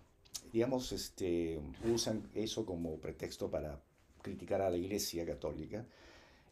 [0.52, 3.80] digamos, este, usan eso como pretexto para
[4.28, 5.84] criticar a la Iglesia Católica,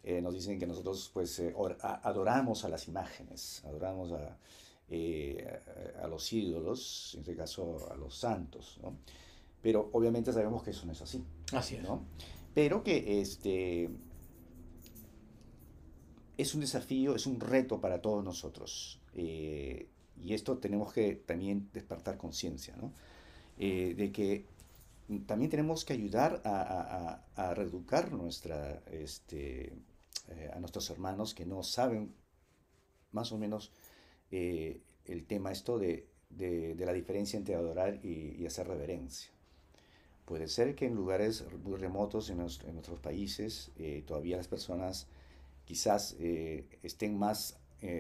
[0.03, 4.12] eh, nos dicen que nosotros pues eh, adoramos a las imágenes, adoramos
[4.89, 5.61] eh,
[5.99, 8.97] a, a, los ídolos, en este caso a los santos, ¿no?
[9.61, 11.25] Pero obviamente sabemos que eso no es así.
[11.53, 11.83] Así es.
[11.83, 12.05] ¿no?
[12.55, 13.91] Pero que este,
[16.39, 19.01] es un desafío, es un reto para todos nosotros.
[19.12, 22.93] y esto tenemos que también despertar conciencia, ¿no?
[23.59, 24.45] de que
[25.27, 29.73] también tenemos que ayudar a, a, reeducar nuestra, este,
[30.29, 32.12] eh, a nuestros hermanos que no saben
[33.12, 33.71] más o menos
[34.33, 36.09] eh, el tema esto de,
[36.79, 39.31] la diferencia entre adorar y, hacer reverencia.
[40.25, 45.07] Puede ser que en lugares muy remotos en, nuestros países eh, todavía las personas
[45.64, 46.16] quizás
[46.83, 47.59] estén más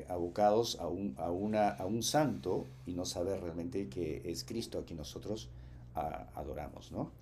[0.08, 4.84] abocados a un, a, a un santo y no saber realmente que es Cristo a
[4.84, 5.48] quien nosotros
[6.34, 7.12] adoramos, ¿no?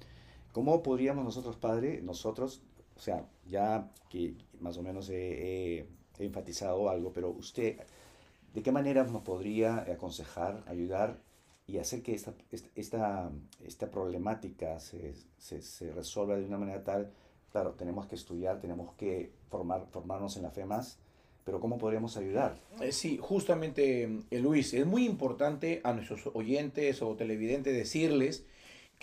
[0.53, 2.63] ¿Cómo podríamos nosotros, Padre, nosotros,
[2.97, 7.77] o sea, ya que más o menos he, enfatizado algo, pero usted,
[8.53, 11.19] ¿de qué manera nos podría aconsejar, ayudar
[11.67, 12.35] y hacer que esta,
[12.77, 13.33] esta,
[13.65, 17.11] esta problemática se, se, resuelva de una manera tal,
[17.51, 20.99] claro, tenemos que estudiar, tenemos que formar, formarnos en la fe más,
[21.45, 22.61] pero ¿cómo podríamos ayudar?
[22.81, 28.47] Eh, sí, justamente, eh, Luis, es muy importante a nuestros oyentes o televidentes decirles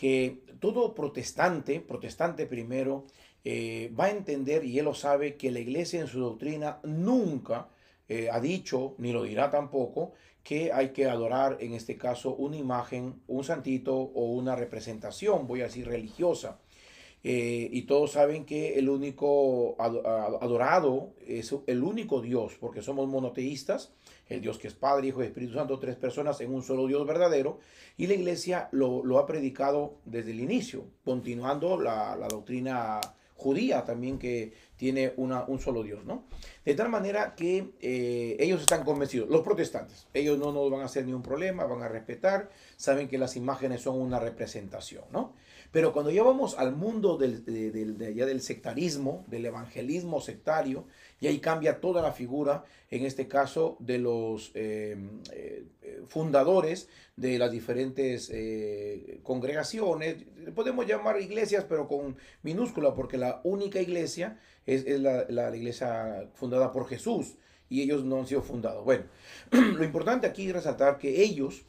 [0.01, 3.05] que todo protestante, protestante primero,
[3.43, 7.69] eh, va a entender, y él lo sabe, que la iglesia en su doctrina nunca
[8.09, 12.57] eh, ha dicho, ni lo dirá tampoco, que hay que adorar, en este caso, una
[12.57, 16.59] imagen, un santito o una representación, voy a decir, religiosa.
[17.23, 23.91] Eh, y todos saben que el único adorado es el único Dios, porque somos monoteístas,
[24.27, 27.05] el Dios que es Padre, Hijo y Espíritu Santo, tres personas en un solo Dios
[27.05, 27.59] verdadero,
[27.97, 32.99] y la iglesia lo, ha predicado desde el inicio, continuando la, doctrina
[33.35, 36.25] judía también que tiene una, un solo Dios, ¿no?
[36.63, 40.85] De tal manera que eh, ellos están convencidos, los protestantes, ellos no nos van a
[40.85, 45.33] hacer ningún problema, van a respetar, saben que las imágenes son una representación, ¿no?
[45.71, 50.85] Pero cuando ya vamos al mundo del, del sectarismo, del evangelismo sectario,
[51.21, 54.97] y ahí cambia toda la figura, en este caso, de los eh,
[55.31, 55.65] eh,
[56.07, 60.17] fundadores de las diferentes eh, congregaciones.
[60.53, 66.71] Podemos llamar iglesias, pero con minúscula, porque la única iglesia es, la, la, iglesia fundada
[66.73, 67.37] por Jesús
[67.69, 68.83] y ellos no han sido fundados.
[68.83, 69.05] Bueno,
[69.51, 71.63] lo importante aquí es resaltar que ellos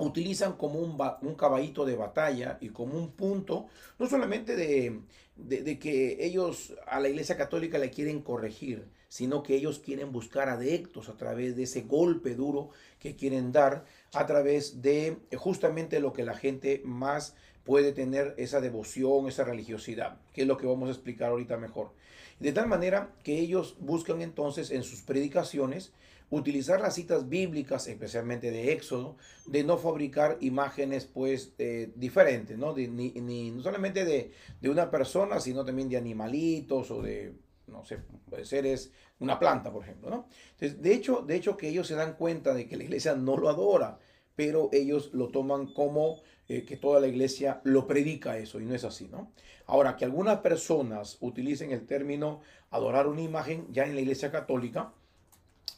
[0.00, 3.66] utilizan como un, un, caballito de batalla y como un punto,
[3.98, 5.00] no solamente de,
[5.36, 10.48] de, que ellos a la Iglesia Católica le quieren corregir, sino que ellos quieren buscar
[10.48, 13.84] adeptos a través de ese golpe duro que quieren dar,
[14.14, 17.34] a través de justamente lo que la gente más
[17.64, 21.92] puede tener esa devoción, esa religiosidad, que es lo que vamos a explicar ahorita mejor.
[22.38, 25.92] De tal manera que ellos buscan entonces en sus predicaciones
[26.30, 29.16] utilizar las citas bíblicas, especialmente de Éxodo,
[29.46, 32.74] de no fabricar imágenes pues eh, diferentes, ¿no?
[32.74, 34.32] ni, no solamente de,
[34.70, 37.34] una persona, sino también de animalitos o de,
[37.66, 37.98] no sé,
[38.44, 40.28] seres, una planta, por ejemplo, ¿no?
[40.52, 43.36] Entonces, de hecho, de hecho que ellos se dan cuenta de que la iglesia no
[43.36, 43.98] lo adora,
[44.34, 48.74] pero ellos lo toman como eh, que toda la iglesia lo predica eso, y no
[48.74, 49.32] es así, ¿no?
[49.66, 54.92] Ahora, que algunas personas utilicen el término adorar una imagen ya en la iglesia católica,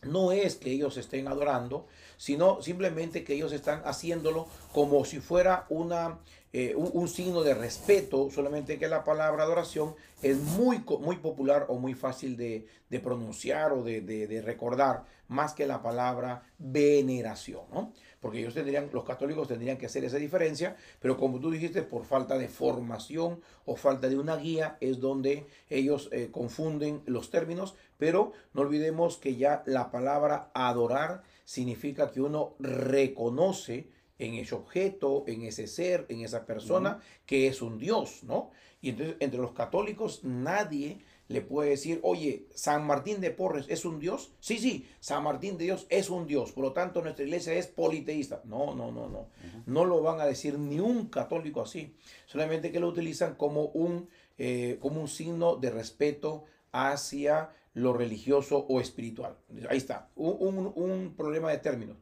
[0.03, 1.87] no es que ellos estén adorando,
[2.17, 6.19] sino simplemente que ellos están haciéndolo como si fuera una,
[6.53, 11.75] eh, un, signo de respeto, solamente que la palabra adoración es muy, muy popular o
[11.75, 12.67] muy fácil de,
[13.03, 17.63] pronunciar o de, de, recordar, más que la palabra veneración.
[17.73, 17.93] ¿no?
[18.23, 22.05] Porque ellos tendrían, los católicos tendrían que hacer esa diferencia, pero como tú dijiste, por
[22.05, 27.75] falta de formación o falta de una guía es donde ellos eh, confunden los términos,
[27.99, 33.89] pero no olvidemos que ya la palabra adorar significa que uno reconoce
[34.21, 38.51] en ese objeto, en ese ser, en esa persona, que es un Dios, ¿no?
[38.81, 41.01] Y entonces entre los católicos nadie
[41.33, 44.33] le puede decir, oye, San Martín de Porres es un Dios.
[44.41, 46.53] Sí, sí, San Martín de Dios es un Dios.
[46.53, 48.43] Por lo tanto, nuestra iglesia es politeísta.
[48.45, 49.29] No, no, no, no.
[49.67, 51.97] No lo van a decir ni un católico así.
[52.27, 54.09] Solamente que lo utilizan como un,
[54.39, 59.37] eh, como un signo de respeto hacia lo religioso o espiritual.
[59.69, 61.97] Ahí está, un, un problema de términos.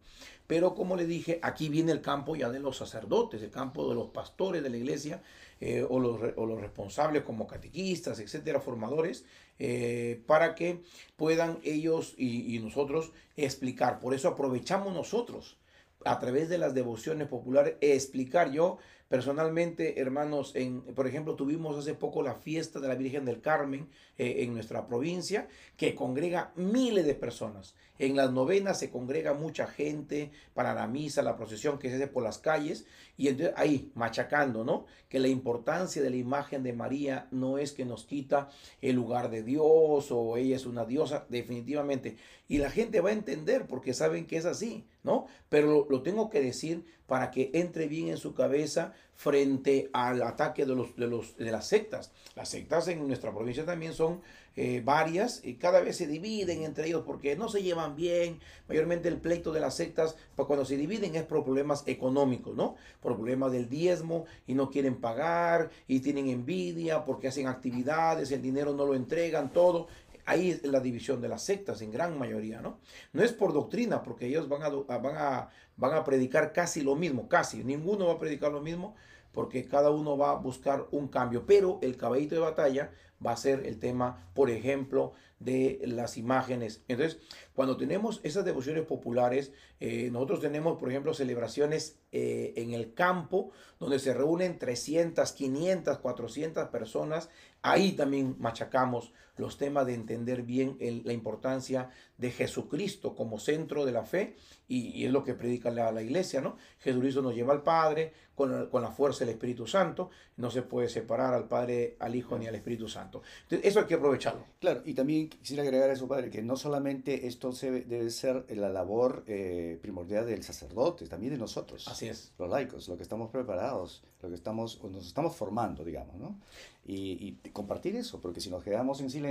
[0.47, 3.95] Pero como le dije, aquí viene el campo ya de los sacerdotes, el campo de
[3.95, 5.22] los pastores de la iglesia,
[5.61, 9.25] eh, o, los, responsables como catequistas, etcétera, formadores,
[9.59, 10.81] eh, para que
[11.17, 14.01] puedan ellos y, y nosotros explicar.
[14.01, 15.59] Por eso aprovechamos nosotros
[16.05, 18.51] a través de las devociones populares explicar.
[18.53, 18.79] Yo
[19.11, 23.89] personalmente, hermanos, en, por ejemplo, tuvimos hace poco la fiesta de la Virgen del Carmen
[24.17, 27.75] eh, en nuestra provincia, que congrega miles de personas.
[27.99, 32.07] En las novenas se congrega mucha gente para la misa, la procesión que se hace
[32.07, 32.87] por las calles,
[33.17, 34.87] y entonces ahí, machacando, ¿no?
[35.09, 38.49] Que la importancia de la imagen de María no es que nos quita
[38.81, 42.17] el lugar de Dios o ella es una diosa, definitivamente.
[42.47, 45.26] Y la gente va a entender porque saben que es así, ¿no?
[45.48, 50.64] Pero lo, tengo que decir para que entre bien en su cabeza frente al ataque
[50.64, 52.12] de, los, de, los, de las sectas.
[52.36, 54.22] Las sectas en nuestra provincia también son
[54.57, 58.40] eh, varias y cada vez se dividen entre ellos porque no se llevan bien.
[58.68, 62.76] Mayormente el pleito de las sectas, pues cuando se dividen es por problemas económicos, ¿no?
[63.01, 68.42] Por problemas del diezmo y no quieren pagar y tienen envidia porque hacen actividades, el
[68.42, 69.88] dinero no lo entregan, todo.
[70.31, 72.78] Ahí es la división de las sectas en gran mayoría, ¿no?
[73.12, 76.95] No es por doctrina, porque ellos van a, van a, van a predicar casi lo
[76.95, 77.64] mismo, casi.
[77.64, 78.95] Ninguno va a predicar lo mismo,
[79.33, 81.47] porque cada uno va a buscar un cambio.
[81.47, 82.93] Pero el caballito de batalla
[83.26, 86.85] va a ser el tema, por ejemplo, de las imágenes.
[86.87, 87.18] Entonces,
[87.53, 93.51] cuando tenemos esas devociones populares, eh, nosotros tenemos, por ejemplo, celebraciones eh, en el campo,
[93.81, 97.31] donde se reúnen 300, 500, 400 personas.
[97.62, 103.93] Ahí también machacamos los temas de entender bien la importancia de Jesucristo como centro de
[103.93, 104.36] la fe,
[104.68, 106.57] y, es lo que predica la, la, iglesia, ¿no?
[106.78, 110.88] Jesucristo nos lleva al Padre con, con la fuerza del Espíritu Santo, no se puede
[110.88, 113.22] separar al Padre, al Hijo ni al Espíritu Santo.
[113.43, 114.45] Entonces, eso hay que aprovecharlo.
[114.61, 118.68] Claro, y también quisiera agregar a eso, Padre, que no solamente esto debe ser la
[118.68, 121.88] labor eh, primordial del sacerdote, también de nosotros.
[121.88, 122.32] Así es.
[122.38, 126.38] Los laicos, lo que estamos preparados, lo que estamos, nos estamos formando, digamos, ¿no?
[126.84, 129.30] Y, y compartir eso, porque si nos quedamos en silencio,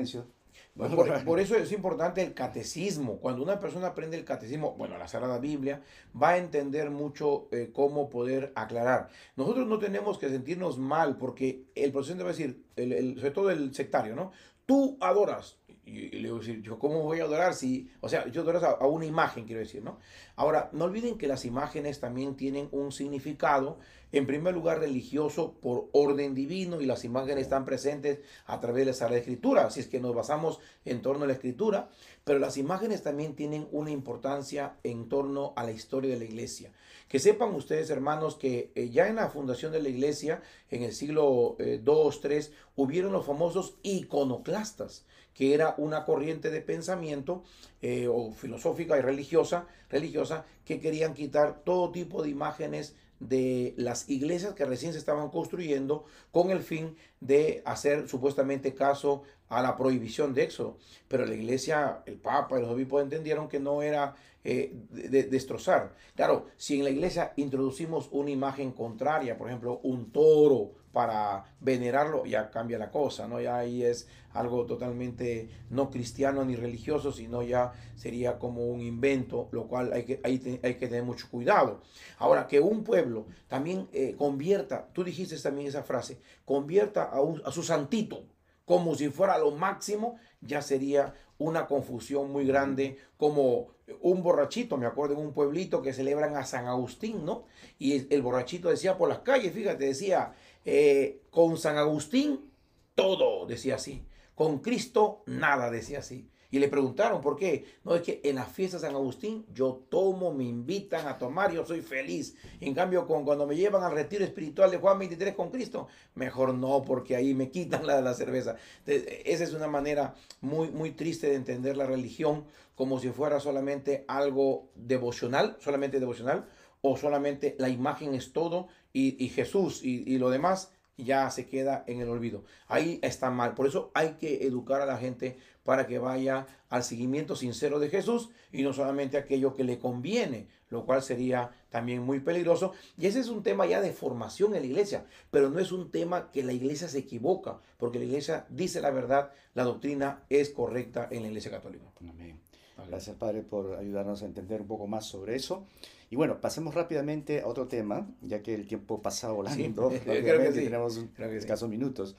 [1.26, 3.20] por, eso es importante el catecismo.
[3.20, 5.82] Cuando una persona aprende el catecismo, bueno, la Sagrada Biblia,
[6.22, 9.10] va a entender mucho eh, cómo poder aclarar.
[9.36, 13.52] Nosotros no tenemos que sentirnos mal porque el proceso va a decir, el, sobre todo
[13.52, 14.32] el sectario, ¿no?
[14.66, 15.58] Tú adoras.
[15.86, 18.60] Y, le voy a decir, ¿yo cómo voy a adorar si, o sea, yo adoro
[18.66, 20.00] a, una imagen, quiero decir, ¿no?
[20.36, 23.80] Ahora, no olviden que las imágenes también tienen un significado,
[24.12, 28.92] en primer lugar religioso por orden divino y las imágenes están presentes a través de
[28.92, 31.90] la Sagrada Escritura, así es que nos basamos en torno a la Escritura,
[32.24, 36.72] pero las imágenes también tienen una importancia en torno a la historia de la iglesia.
[37.08, 40.94] Que sepan ustedes, hermanos, que eh, ya en la fundación de la iglesia, en el
[40.94, 45.06] siglo II, III, hubieron los famosos iconoclastas,
[45.40, 47.44] que era una corriente de pensamiento
[47.82, 54.10] eh, o filosófica y religiosa, religiosa que querían quitar todo tipo de imágenes de las
[54.10, 59.76] iglesias que recién se estaban construyendo con el fin de hacer supuestamente caso a la
[59.76, 60.78] prohibición de Éxodo.
[61.08, 65.94] Pero la iglesia, el Papa y los obispos entendieron que no era eh, de, destrozar.
[66.16, 72.26] Claro, si en la iglesia introducimos una imagen contraria, por ejemplo, un toro para venerarlo,
[72.26, 73.42] ya cambia la cosa, ¿no?
[73.42, 79.50] Ya ahí es algo totalmente no cristiano ni religioso, sino ya sería como un invento,
[79.52, 81.82] lo cual hay que, hay, hay que tener mucho cuidado.
[82.18, 87.52] Ahora, que un pueblo también eh, convierta, tú dijiste también esa frase, convierta a, a
[87.52, 88.24] su santito
[88.70, 94.86] como si fuera lo máximo, ya sería una confusión muy grande, como un borrachito, me
[94.86, 97.46] acuerdo en un pueblito que celebran a San Agustín, ¿no?
[97.80, 102.52] Y el borrachito decía por las calles, fíjate, decía, eh, con San Agustín
[102.94, 104.06] todo, decía así,
[104.36, 106.30] con Cristo nada, decía así.
[106.52, 107.66] Y le preguntaron por qué.
[107.84, 111.52] No, es que en la fiesta de San Agustín yo tomo, me invitan a tomar,
[111.52, 112.36] yo soy feliz.
[112.60, 116.54] En cambio, con, cuando me llevan al retiro espiritual de Juan 23 con Cristo, mejor
[116.56, 118.56] no, porque ahí me quitan la, la cerveza.
[118.86, 122.46] esa es una manera muy, muy triste de entender la religión,
[122.76, 126.48] como si fuera solamente algo devocional, solamente devocional,
[126.82, 130.72] o solamente la imagen es todo y, Jesús y, y lo demás
[131.04, 132.44] ya se queda en el olvido.
[132.68, 133.54] Ahí está mal.
[133.54, 135.38] Por eso hay que educar a la gente
[135.70, 140.48] para que vaya al seguimiento sincero de Jesús y no solamente aquello que le conviene,
[140.72, 142.74] lo cual sería también muy peligroso.
[142.98, 145.92] Y ese es un tema ya de formación en la iglesia, pero no es un
[145.92, 150.50] tema que la iglesia se equivoca, porque la iglesia dice la verdad, la doctrina es
[150.50, 151.86] correcta en la iglesia católica.
[152.00, 152.40] Amén.
[152.88, 155.68] Gracias, Padre, por ayudarnos a entender un poco más sobre eso.
[156.10, 159.92] Y bueno, pasemos rápidamente a otro tema, ya que el tiempo pasa volando.
[159.92, 162.16] Sí, creo que Tenemos un, escasos minutos.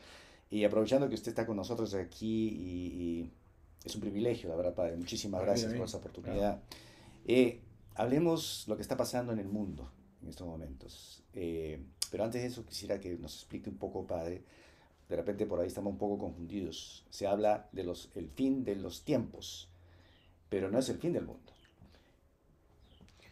[0.50, 3.30] Y aprovechando que usted está con nosotros aquí y,
[3.84, 4.96] es un privilegio, la verdad, Padre.
[4.96, 6.60] Muchísimas gracias por esa oportunidad.
[7.26, 7.60] Eh,
[7.94, 9.90] hablemos lo que está pasando en el mundo
[10.22, 11.22] en estos momentos.
[11.32, 14.42] Eh, pero antes de eso quisiera que nos explique un poco, Padre.
[15.08, 17.04] De repente por ahí estamos un poco confundidos.
[17.10, 19.68] Se habla de los el fin de los tiempos,
[20.48, 21.52] pero no es el fin del mundo.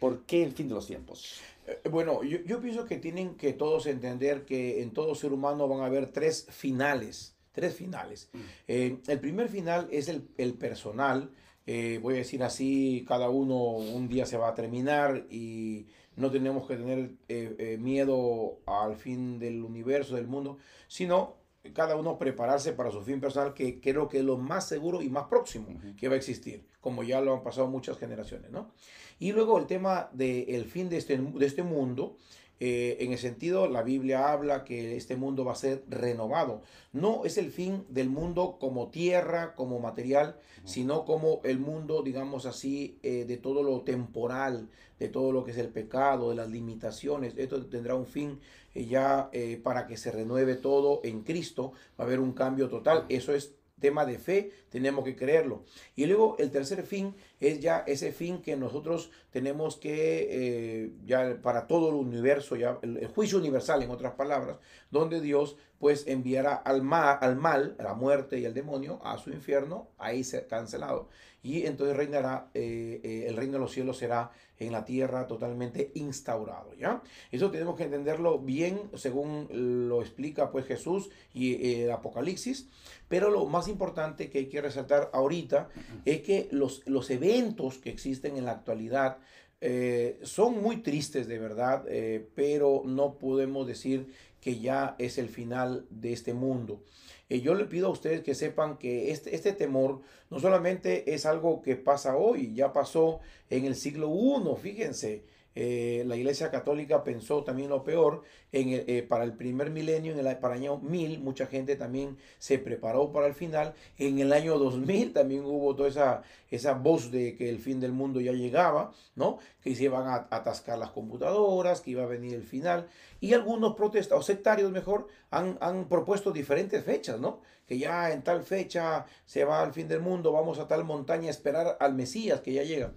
[0.01, 1.40] ¿Por qué el fin de los tiempos?
[1.66, 5.80] Eh, bueno, yo, pienso que tienen que todos entender que en todo ser humano van
[5.80, 8.30] a haber tres finales, tres finales.
[8.32, 8.38] Mm.
[8.68, 11.30] Eh, el primer final es el, personal,
[11.66, 16.30] eh, voy a decir así, cada uno un día se va a terminar y no
[16.30, 21.36] tenemos que tener miedo al fin del universo, del mundo, sino
[21.72, 25.09] cada uno prepararse para su fin personal, que creo que es lo más seguro y
[25.09, 28.72] más próximo que va a existir, como ya lo han pasado muchas generaciones, ¿no?
[29.18, 32.16] Y luego el tema del fin de este, de este mundo,
[32.61, 36.62] eh, en el sentido, la Biblia habla que este mundo va a ser renovado.
[36.92, 42.46] No es el fin del mundo como tierra, como material, sino como el mundo, digamos
[42.46, 46.50] así, eh, de todo lo temporal, de todo lo que es el pecado, de las
[46.50, 47.34] limitaciones.
[47.36, 48.40] Esto tendrá un fin
[48.74, 49.30] eh, ya
[49.62, 51.72] para que se renueve todo en Cristo.
[51.98, 53.06] Va a haber un cambio total.
[53.09, 55.64] Eso es tema de fe, tenemos que creerlo.
[55.97, 61.39] Y luego el tercer fin es ya ese fin que nosotros tenemos que, eh, ya
[61.43, 64.59] para todo el universo, ya el, juicio universal en otras palabras,
[64.91, 69.31] donde Dios pues enviará al, mal, al mal, la muerte y al demonio, a su
[69.31, 71.09] infierno, ahí se cancelado.
[71.43, 75.90] Y entonces reinará, eh, eh, el reino de los cielos será en la tierra totalmente
[75.94, 77.02] instaurado, ¿ya?
[77.30, 79.48] Eso tenemos que entenderlo bien según
[79.88, 82.68] lo explica pues Jesús y el Apocalipsis,
[83.09, 85.68] pero lo más importante que hay que resaltar ahorita
[86.04, 89.18] es que los, los eventos que existen en la actualidad
[89.61, 94.06] eh, son muy tristes de verdad, eh, pero no podemos decir
[94.41, 96.82] que ya es el final de este mundo.
[97.28, 101.26] Eh, yo le pido a ustedes que sepan que este, este temor no solamente es
[101.26, 103.20] algo que pasa hoy, ya pasó
[103.51, 105.24] en el siglo I, fíjense,
[105.61, 108.22] eh, la Iglesia Católica pensó también lo peor.
[108.52, 112.16] En eh, para el primer milenio, en el, para el año 1000, mucha gente también
[112.38, 113.74] se preparó para el final.
[113.98, 117.90] En el año 2000 también hubo toda esa, esa voz de que el fin del
[117.90, 119.40] mundo ya llegaba, ¿no?
[119.61, 122.86] Que se iban a atascar las computadoras, que iba a venir el final.
[123.20, 127.40] Y algunos protestas, o sectarios mejor, han, han propuesto diferentes fechas, ¿no?
[127.66, 131.26] Que ya en tal fecha se va al fin del mundo, vamos a tal montaña
[131.26, 132.92] a esperar al Mesías que ya llega.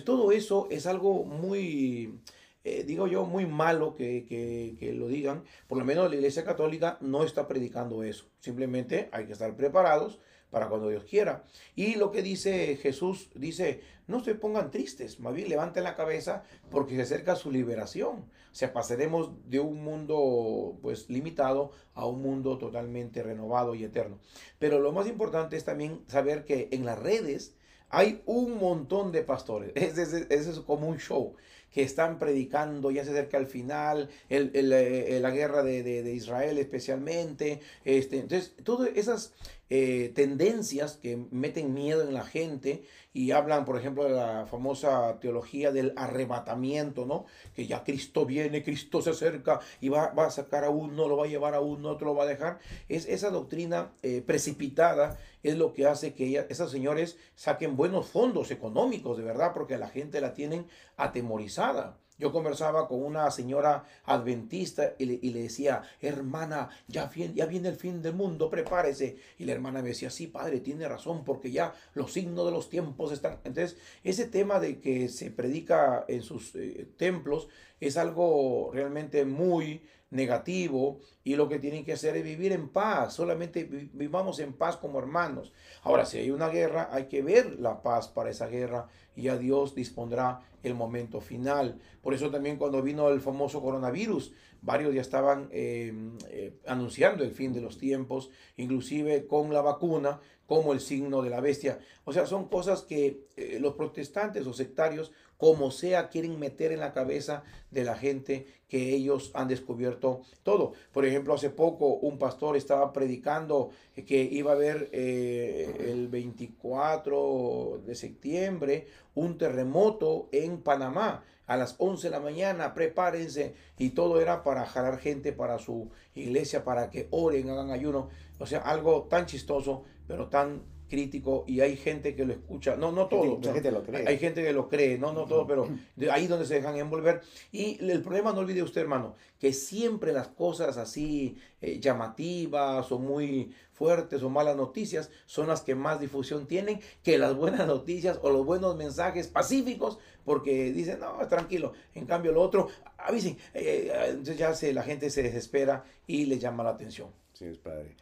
[0.00, 2.20] Todo eso es algo muy,
[2.64, 5.44] eh, digo yo, muy malo que, que, lo digan.
[5.68, 8.26] Por lo menos la Iglesia Católica no está predicando eso.
[8.40, 10.18] Simplemente hay que estar preparados
[10.52, 11.44] para cuando Dios quiera.
[11.74, 16.44] Y lo que dice Jesús, dice, no se pongan tristes, más bien levanten la cabeza
[16.70, 18.30] porque se acerca su liberación.
[18.52, 24.18] O sea, pasaremos de un mundo pues limitado a un mundo totalmente renovado y eterno.
[24.58, 27.56] Pero lo más importante es también saber que en las redes,
[27.92, 29.70] hay un montón de pastores.
[29.76, 31.36] Ese es, como un show
[31.70, 37.60] que están predicando, ya se acerca al final, eh, la guerra de, Israel especialmente.
[37.84, 39.32] Este, entonces, todas esas
[39.70, 42.82] eh, tendencias que meten miedo en la gente
[43.14, 47.24] y hablan, por ejemplo, de la famosa teología del arrebatamiento, ¿no?
[47.54, 51.24] Que ya Cristo viene, Cristo se acerca y va, a sacar a uno, lo va
[51.24, 52.58] a llevar a uno, otro lo va a dejar.
[52.90, 58.50] Es esa doctrina eh, precipitada es lo que hace que esos señores saquen buenos fondos
[58.50, 60.66] económicos, de verdad, porque la gente la tienen
[60.96, 61.98] atemorizada.
[62.18, 67.74] Yo conversaba con una señora adventista y le, decía, hermana, ya viene, ya viene el
[67.74, 69.16] fin del mundo, prepárese.
[69.38, 72.68] Y la hermana me decía, sí, padre, tiene razón, porque ya los signos de los
[72.68, 73.40] tiempos están.
[73.42, 77.48] Entonces, ese tema de que se predica en sus eh, templos
[77.80, 79.82] es algo realmente muy
[80.12, 84.76] negativo y lo que tienen que hacer es vivir en paz, solamente vivamos en paz
[84.76, 85.52] como hermanos.
[85.82, 89.36] Ahora, si hay una guerra, hay que ver la paz para esa guerra y a
[89.36, 91.80] Dios dispondrá el momento final.
[92.02, 97.32] Por eso también cuando vino el famoso coronavirus, varios ya estaban em, eh, anunciando el
[97.32, 101.78] fin de los tiempos, inclusive con la vacuna como el signo de la bestia.
[102.04, 105.12] O sea, son cosas que eh, los protestantes o sectarios
[105.42, 110.72] como sea, quieren meter en la cabeza de la gente que ellos han descubierto todo.
[110.92, 113.70] Por ejemplo, hace poco un pastor estaba predicando
[114.06, 118.86] que iba a haber eh, el 24 de septiembre
[119.16, 123.56] un terremoto en Panamá a las 11 de la mañana, prepárense.
[123.78, 128.10] Y todo era para jalar gente para su iglesia, para que oren, hagan ayuno.
[128.38, 130.62] O sea, algo tan chistoso, pero tan
[130.92, 134.06] crítico y hay gente que lo escucha, no, no todo, gente lo cree.
[134.06, 135.66] hay gente que lo cree, no, no todo, pero
[135.96, 137.22] de ahí donde se dejan envolver.
[137.50, 142.98] Y el problema, no olvide usted, hermano, que siempre las cosas así eh, llamativas o
[142.98, 148.18] muy fuertes o malas noticias son las que más difusión tienen que las buenas noticias
[148.20, 152.68] o los buenos mensajes pacíficos, porque dicen, no, tranquilo, en cambio lo otro,
[152.98, 157.08] avisen, eh, eh, entonces ya se, la gente se desespera y le llama la atención.
[157.32, 157.96] Sí, es padre.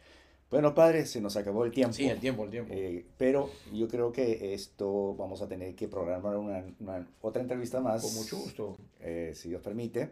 [0.51, 1.93] Bueno, padre, se nos acabó el tiempo.
[1.93, 2.73] Sí, el tiempo, el tiempo.
[2.75, 8.01] Eh, pero yo creo que esto vamos a tener que programar una, otra entrevista más.
[8.01, 8.77] Con mucho gusto.
[8.99, 10.11] Eh, si Dios permite.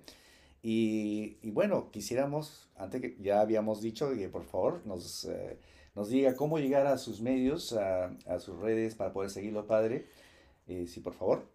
[0.64, 5.58] Y, y, bueno, quisiéramos, antes que ya habíamos dicho que por favor nos, eh,
[5.94, 10.06] nos diga cómo llegar a sus medios, a, a sus redes para poder seguirlo, padre.
[10.70, 11.46] Eh, sí, por favor.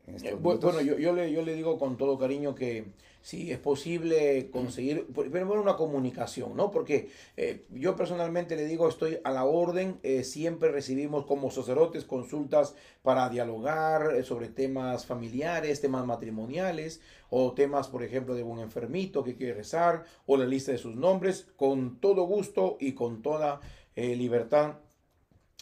[0.40, 2.86] bueno, yo, yo, le, yo le digo con todo cariño que
[3.22, 6.72] si es posible conseguir, primero una comunicación, ¿no?
[6.72, 12.04] Porque eh, yo personalmente le digo, estoy a la orden, eh, siempre recibimos como sacerdotes
[12.04, 17.00] consultas para dialogar sobre temas familiares, temas matrimoniales,
[17.30, 20.96] o temas, por ejemplo, de un enfermito que quiere rezar, o la lista de sus
[20.96, 23.60] nombres, con todo gusto y con toda
[23.96, 24.78] libertad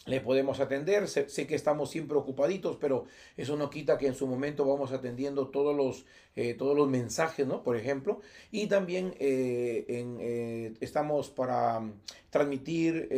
[0.05, 1.07] le podemos atender.
[1.07, 3.05] Sé, que estamos siempre ocupaditos, pero
[3.37, 7.47] eso no quita que en su momento vamos atendiendo todos los, eh, todos los mensajes,
[7.47, 7.63] ¿no?
[7.63, 8.19] Por ejemplo.
[8.51, 11.93] Y también eh, eh, estamos para mm,
[12.29, 13.09] transmitir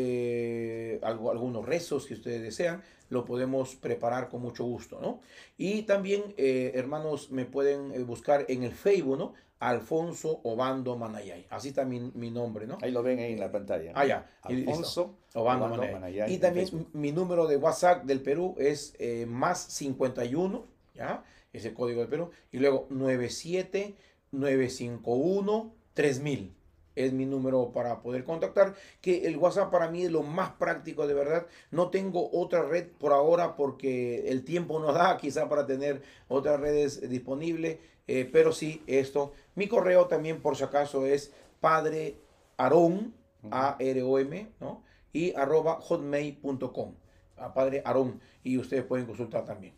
[1.01, 2.83] algunos rezos que ustedes desean.
[3.09, 5.19] Lo podemos preparar con mucho gusto, ¿no?
[5.57, 9.33] Y también, hermanos, me pueden buscar en el Facebook, ¿no?
[9.59, 11.47] Alfonso Obando Manayay.
[11.49, 11.99] Así está mi,
[12.31, 12.77] nombre, ¿no?
[12.81, 13.93] Ahí lo ven ahí en la pantalla.
[13.95, 14.29] Ah, ya.
[14.41, 16.33] Alfonso Obando, Manayay.
[16.33, 21.23] Y también mi número de WhatsApp del Perú es eh, más 51, ¿ya?
[21.53, 22.31] Es el código del Perú.
[22.51, 23.95] Y luego 97
[24.31, 26.55] 951 3000
[26.95, 31.07] es mi número para poder contactar, que el WhatsApp para mí es lo más práctico
[31.07, 31.47] de verdad.
[31.71, 36.59] No tengo otra red por ahora porque el tiempo no da quizá para tener otras
[36.59, 37.77] redes disponibles,
[38.07, 39.33] eh, pero sí esto.
[39.55, 42.17] Mi correo también por si acaso es padre
[42.57, 43.13] Arón,
[43.51, 44.83] A-R-O-M, ¿no?
[45.13, 46.93] Y arroba hotmail.com,
[47.37, 49.73] a padre Arón, y ustedes pueden consultar también.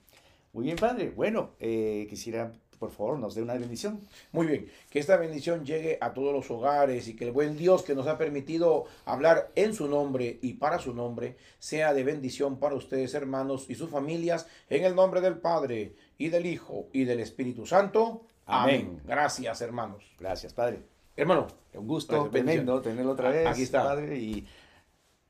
[0.54, 1.12] Muy bien, padre.
[1.16, 4.02] Bueno, eh, quisiera por favor, nos dé una bendición.
[4.32, 7.84] Muy bien, que esta bendición llegue a todos los hogares y que el buen Dios
[7.84, 12.60] que nos ha permitido hablar en su nombre y para su nombre sea de bendición
[12.60, 17.04] para ustedes, hermanos, y sus familias, en el nombre del Padre y del Hijo y
[17.06, 18.26] del Espíritu Santo.
[18.46, 18.88] Amén.
[18.88, 19.02] Amén.
[19.06, 20.04] Gracias, hermanos.
[20.20, 20.84] Gracias, Padre.
[21.16, 23.84] Hermano, Un gusto tremendo tenerlo otra vez, aquí está.
[23.84, 24.48] Padre, y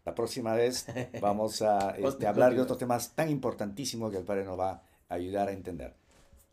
[0.05, 0.85] la próxima vez
[1.21, 5.13] vamos a este, hablar de otros temas tan importantísimos que el Padre nos va a
[5.15, 5.95] ayudar a entender.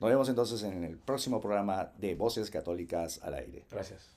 [0.01, 3.65] Nos vemos entonces en el próximo programa de Voces Católicas al Aire.
[3.71, 4.15] Gracias.